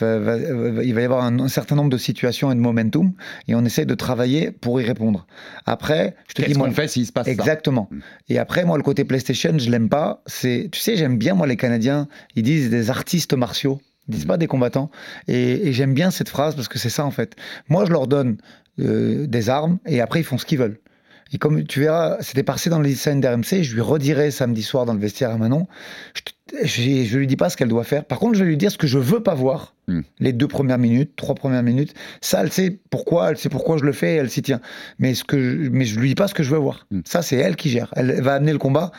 [0.00, 2.60] va- va- va- il va y avoir un, un certain nombre de situations et de
[2.60, 3.14] momentum,
[3.48, 5.26] et on essaye de travailler pour y répondre.
[5.64, 6.68] Après, je te dis, Qu'est-ce moi.
[6.68, 7.88] qu'on fait s'il se passe Exactement.
[7.90, 7.98] Mm.
[8.28, 10.22] Et après, moi, le côté PlayStation, je l'aime pas.
[10.26, 12.06] C'est, tu sais, j'aime bien moi les Canadiens.
[12.34, 13.80] Ils disent des artistes martiaux.
[14.08, 14.28] Ils disent Mm.
[14.28, 14.90] pas des combattants.
[15.26, 17.34] Et, et j'aime bien cette phrase parce que c'est ça en fait.
[17.70, 18.36] Moi, je leur donne
[18.78, 20.78] euh, des armes et après ils font ce qu'ils veulent.
[21.32, 24.86] Et comme tu verras, c'était passé dans les scènes d'RMC, je lui redirai samedi soir
[24.86, 25.66] dans le vestiaire à Manon.
[26.62, 28.04] Je, je lui dis pas ce qu'elle doit faire.
[28.04, 29.74] Par contre, je vais lui dire ce que je veux pas voir.
[29.88, 30.00] Mm.
[30.20, 31.94] Les deux premières minutes, trois premières minutes.
[32.20, 34.60] Ça, elle sait pourquoi, elle sait pourquoi je le fais, elle s'y tient.
[34.98, 36.86] Mais ce que, je, mais je lui dis pas ce que je veux voir.
[36.90, 37.00] Mm.
[37.04, 37.92] Ça, c'est elle qui gère.
[37.96, 38.92] Elle va amener le combat.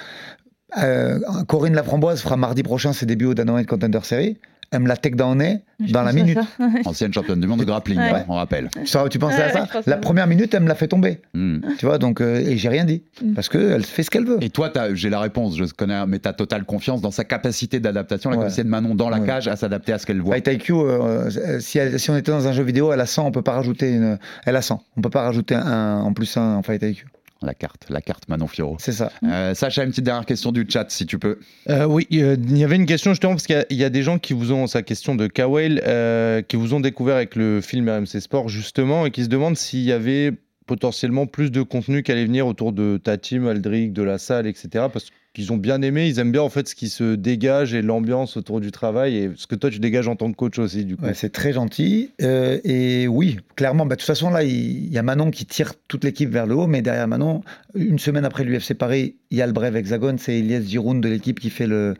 [0.77, 4.37] Euh, Corinne Laframboise fera mardi prochain ses débuts au Dynamite Contender Series.
[4.71, 5.41] Elle me la take down
[5.79, 6.37] Je dans la minute.
[6.85, 8.09] Ancienne championne du monde de grappling, Ouais.
[8.11, 8.69] hein, on rappelle.
[8.85, 9.97] Ça, tu pensais Ouais, à ça pense La ça.
[10.01, 11.21] première minute, elle me l'a fait tomber.
[11.33, 11.59] Hmm.
[11.77, 13.03] Tu vois, donc, euh, et j'ai rien dit.
[13.23, 13.33] Mm.
[13.33, 14.37] Parce qu'elle fait ce qu'elle veut.
[14.41, 17.79] Et toi, j'ai la réponse, je connais, mais tu as totale confiance dans sa capacité
[17.79, 18.41] d'adaptation, la Ouais.
[18.43, 19.25] capacité de Manon dans la Ouais.
[19.27, 20.35] cage à s'adapter à ce qu'elle voit.
[20.35, 23.05] Fight IQ, euh, euh, si, elle- si on était dans un jeu vidéo, elle a
[23.05, 24.17] 100, on peut pas rajouter une.
[24.45, 24.83] Elle a 100.
[24.97, 27.05] On peut pas rajouter un en plus un en Fight IQ.
[27.43, 28.77] La carte, la carte Manon Firo.
[28.79, 29.11] C'est ça.
[29.23, 31.37] Euh, Sacha, une petite dernière question du chat, si tu peux.
[31.69, 33.83] Euh, oui, euh, il y avait une question justement parce qu'il y a- il y,
[33.83, 37.15] a des gens qui vous ont sa question de Kawel, euh, qui vous ont découvert
[37.15, 40.31] avec le film RMC Sport justement et qui se demandent s'il y avait
[40.65, 44.47] potentiellement plus de contenu qui allait venir autour de ta team, Aldric, de la salle,
[44.47, 44.85] etc.
[44.91, 45.05] Parce
[45.37, 48.37] qu'ils ont bien aimé, ils aiment bien en fait ce qui se dégage et l'ambiance
[48.37, 50.97] autour du travail et ce que toi tu dégages en tant que coach aussi du
[50.97, 51.05] coup.
[51.13, 52.09] C'est très gentil.
[52.23, 55.73] Euh, et oui, clairement, bah, de toute façon, là, il y a Manon qui tire
[55.87, 57.41] toute l'équipe vers le haut, mais derrière Manon,
[57.75, 61.07] une semaine après l'UFC Paris, il y a le bref hexagone, c'est Elias Giroud de
[61.07, 61.93] l'équipe qui fait le,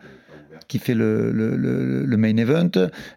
[0.68, 2.70] qui fait le, le, le, le main event.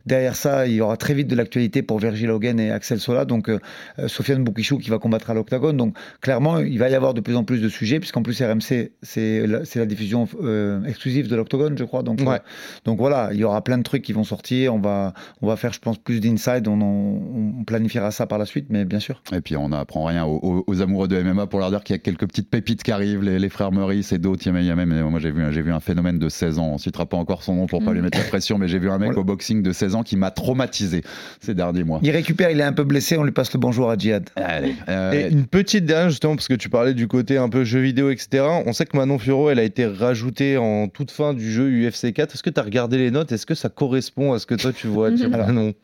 [0.06, 3.24] Derrière ça, il y aura très vite de l'actualité pour Virgil Hogan et Axel Sola,
[3.24, 3.58] donc euh,
[4.06, 5.76] Sofiane Boukichou qui va combattre à l'Octagone.
[5.76, 8.92] Donc clairement, il va y avoir de plus en plus de sujets, puisqu'en plus RMC,
[9.02, 12.02] c'est la, la, diffusion euh, exclusive de l'Octogone, je crois.
[12.02, 12.36] Donc, Ouais.
[12.36, 12.38] euh,
[12.84, 14.74] donc voilà, il y aura plein de trucs qui vont sortir.
[14.74, 16.68] On va, on va faire, je pense, plus d'inside.
[16.68, 19.22] On, on, on planifiera ça par la suite, mais bien sûr.
[19.34, 21.94] Et puis on n'apprend rien aux, aux- aux amoureux de MMA pour leur dire qu'il
[21.94, 24.46] y a quelques petites pépites qui arrivent, les, les frères Meurice et d'autres.
[24.46, 26.78] Il y a- même, moi j'ai vu, j'ai vu un phénomène de 16 ans, on
[26.78, 28.98] citera pas encore son nom pour pas lui mettre la pression, mais j'ai vu un
[28.98, 31.02] mec au boxing de 16 ans qui m'a traumatisé
[31.40, 32.00] ces derniers mois.
[32.02, 33.16] Il récupère, il est un peu blessé.
[33.16, 34.28] On lui passe le bonjour à Djihad.
[34.36, 37.64] Allez, euh, Et une petite dernière, justement, parce que tu parlais du côté un peu
[37.64, 38.44] jeu vidéo, etc.
[38.66, 42.12] On sait que Manon Furo, elle a été rajoutée en toute fin du jeu UFC
[42.12, 42.34] 4.
[42.34, 43.32] Est-ce que tu as regardé les notes?
[43.32, 45.74] Est-ce que ça correspond à ce que toi tu vois Alors, Manon?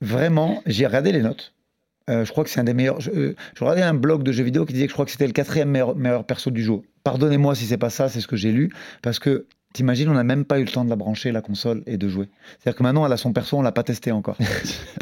[0.00, 1.52] Vraiment, j'ai regardé les notes.
[2.08, 3.00] Euh, je crois que c'est un des meilleurs.
[3.00, 5.12] Je, euh, je regardais un blog de jeux vidéo qui disait que je crois que
[5.12, 6.80] c'était le quatrième meilleur, meilleur perso du jeu.
[7.04, 8.70] Pardonnez-moi si c'est pas ça, c'est ce que j'ai lu,
[9.02, 11.82] parce que t'imagines, on n'a même pas eu le temps de la brancher la console
[11.86, 12.28] et de jouer.
[12.58, 14.36] C'est-à-dire que maintenant, elle a son perso, on l'a pas testé encore.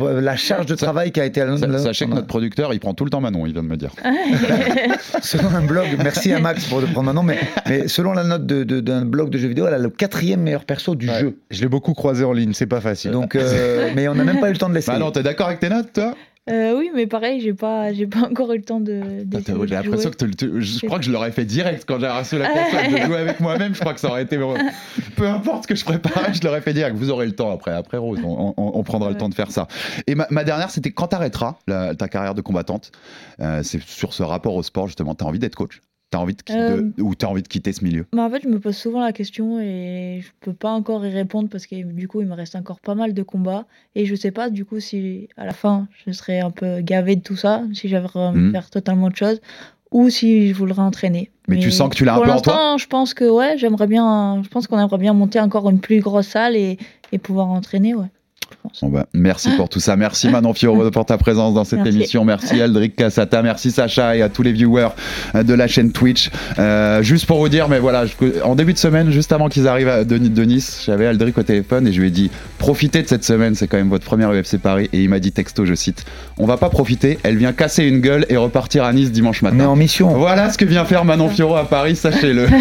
[0.01, 1.45] Euh, la charge de travail qui a été.
[1.45, 3.77] la- sachez que notre producteur, il prend tout le temps Manon, il vient de me
[3.77, 3.91] dire.
[5.23, 7.39] selon un blog, merci à Max pour le prendre maintenant, mais,
[7.69, 10.41] mais selon la note de- de- d'un blog de jeux vidéo, elle a le quatrième
[10.43, 11.19] meilleur perso du Ouais.
[11.21, 11.39] jeu.
[11.51, 13.11] Je l'ai beaucoup croisé en ligne, c'est pas facile.
[13.11, 14.97] Donc, euh, mais on n'a même pas eu le temps de l'essayer.
[14.99, 16.15] Manon, t'es d'accord avec tes notes, toi?
[16.49, 19.01] Euh, oui, mais pareil, j'ai pas, j'ai pas encore eu le temps de.
[19.01, 21.85] Attends, d'essayer J'ai de l'impression que te- te- je crois que je l'aurais fait direct
[21.87, 23.75] quand j'ai reçu la console de jouer avec moi-même.
[23.75, 24.39] Je crois que ça aurait été
[25.17, 26.97] peu importe ce que je préparais, je l'aurais fait direct.
[26.97, 29.51] Vous aurez le temps après, après Rose, on, on- on prendra le temps de faire
[29.51, 29.69] ça.
[30.07, 32.93] Et ma, ma dernière, c'était quand t'arrêteras la- ta carrière de combattante.
[33.41, 35.15] Euh, c'est sur ce rapport au sport justement.
[35.15, 35.81] T'as envie d'être coach?
[36.11, 38.07] T'as envie de, de- Euh, ou t'as envie de quitter ce milieu?
[38.15, 41.11] Bah, en fait, je me pose souvent la question et je peux pas encore y
[41.11, 44.15] répondre parce que du coup, il me reste encore pas mal de combats et je
[44.15, 47.37] sais pas du coup si à la fin je serais un peu gavé de tout
[47.37, 48.47] ça, si j'avais Mhm.
[48.47, 49.41] de faire totalement autre chose
[49.91, 51.31] ou si je voudrais entraîner.
[51.47, 52.77] Mais tu sens que tu l'as un peu en toi?
[52.79, 56.01] je pense que ouais, j'aimerais bien, je pense qu'on aimerait bien monter encore une plus
[56.01, 56.79] grosse salle et,
[57.13, 58.07] et pouvoir entraîner, ouais.
[58.83, 59.97] Bon bah, merci pour tout ça.
[59.97, 61.95] Merci Manon Fioro pour ta présence dans cette Merci.
[61.97, 62.25] émission.
[62.25, 63.43] Merci Aldric Cassata.
[63.43, 64.89] Merci Sacha et à tous les viewers
[65.35, 66.31] euh, de la chaîne Twitch.
[66.59, 69.69] Euh, juste pour vous dire, mais voilà, je- en début de semaine, juste avant qu'ils
[69.69, 73.03] arrivent à- de, de Nice, j'avais Aldric au téléphone et je lui ai dit profitez
[73.03, 74.89] de cette semaine, c'est quand même votre première UFC Paris.
[74.93, 76.05] Et il m'a dit texto, je cite
[76.39, 79.61] on va pas profiter, elle vient casser une gueule et repartir à Nice dimanche matin.
[79.61, 80.09] Est en mission.
[80.11, 82.47] Voilà ce que vient faire Manon Fioro à Paris, sachez-le.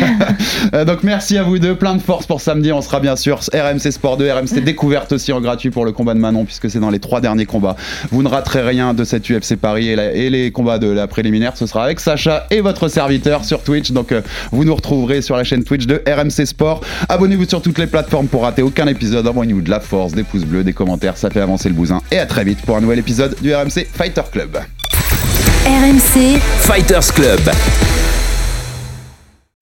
[0.74, 2.72] Euh, Donc merci à vous deux, plein de force pour samedi.
[2.74, 6.14] On sera bien sûr RMC Sport 2, RMC Découverte aussi en gratuit pour le combat
[6.14, 7.76] de Manon, puisque c'est dans les trois derniers combats.
[8.12, 11.08] Vous ne raterez rien de cette UFC Paris et, la- et les combats de la
[11.08, 11.58] préliminaire.
[11.58, 13.92] Ce sera avec Sacha et votre serviteur sur Twitch.
[13.92, 16.82] Donc euh, vous nous retrouverez sur la chaîne Twitch de RMC Sport.
[17.10, 19.28] Abonnez-vous sur toutes les plateformes pour rater aucun épisode.
[19.28, 22.00] Envoyez-nous de la force, des pouces bleus, des commentaires, ça fait avancer le bousin.
[22.12, 24.58] Et à très vite pour un nouvel épisode du RMC Fighter Club.
[25.66, 27.42] RMC Fighters Club.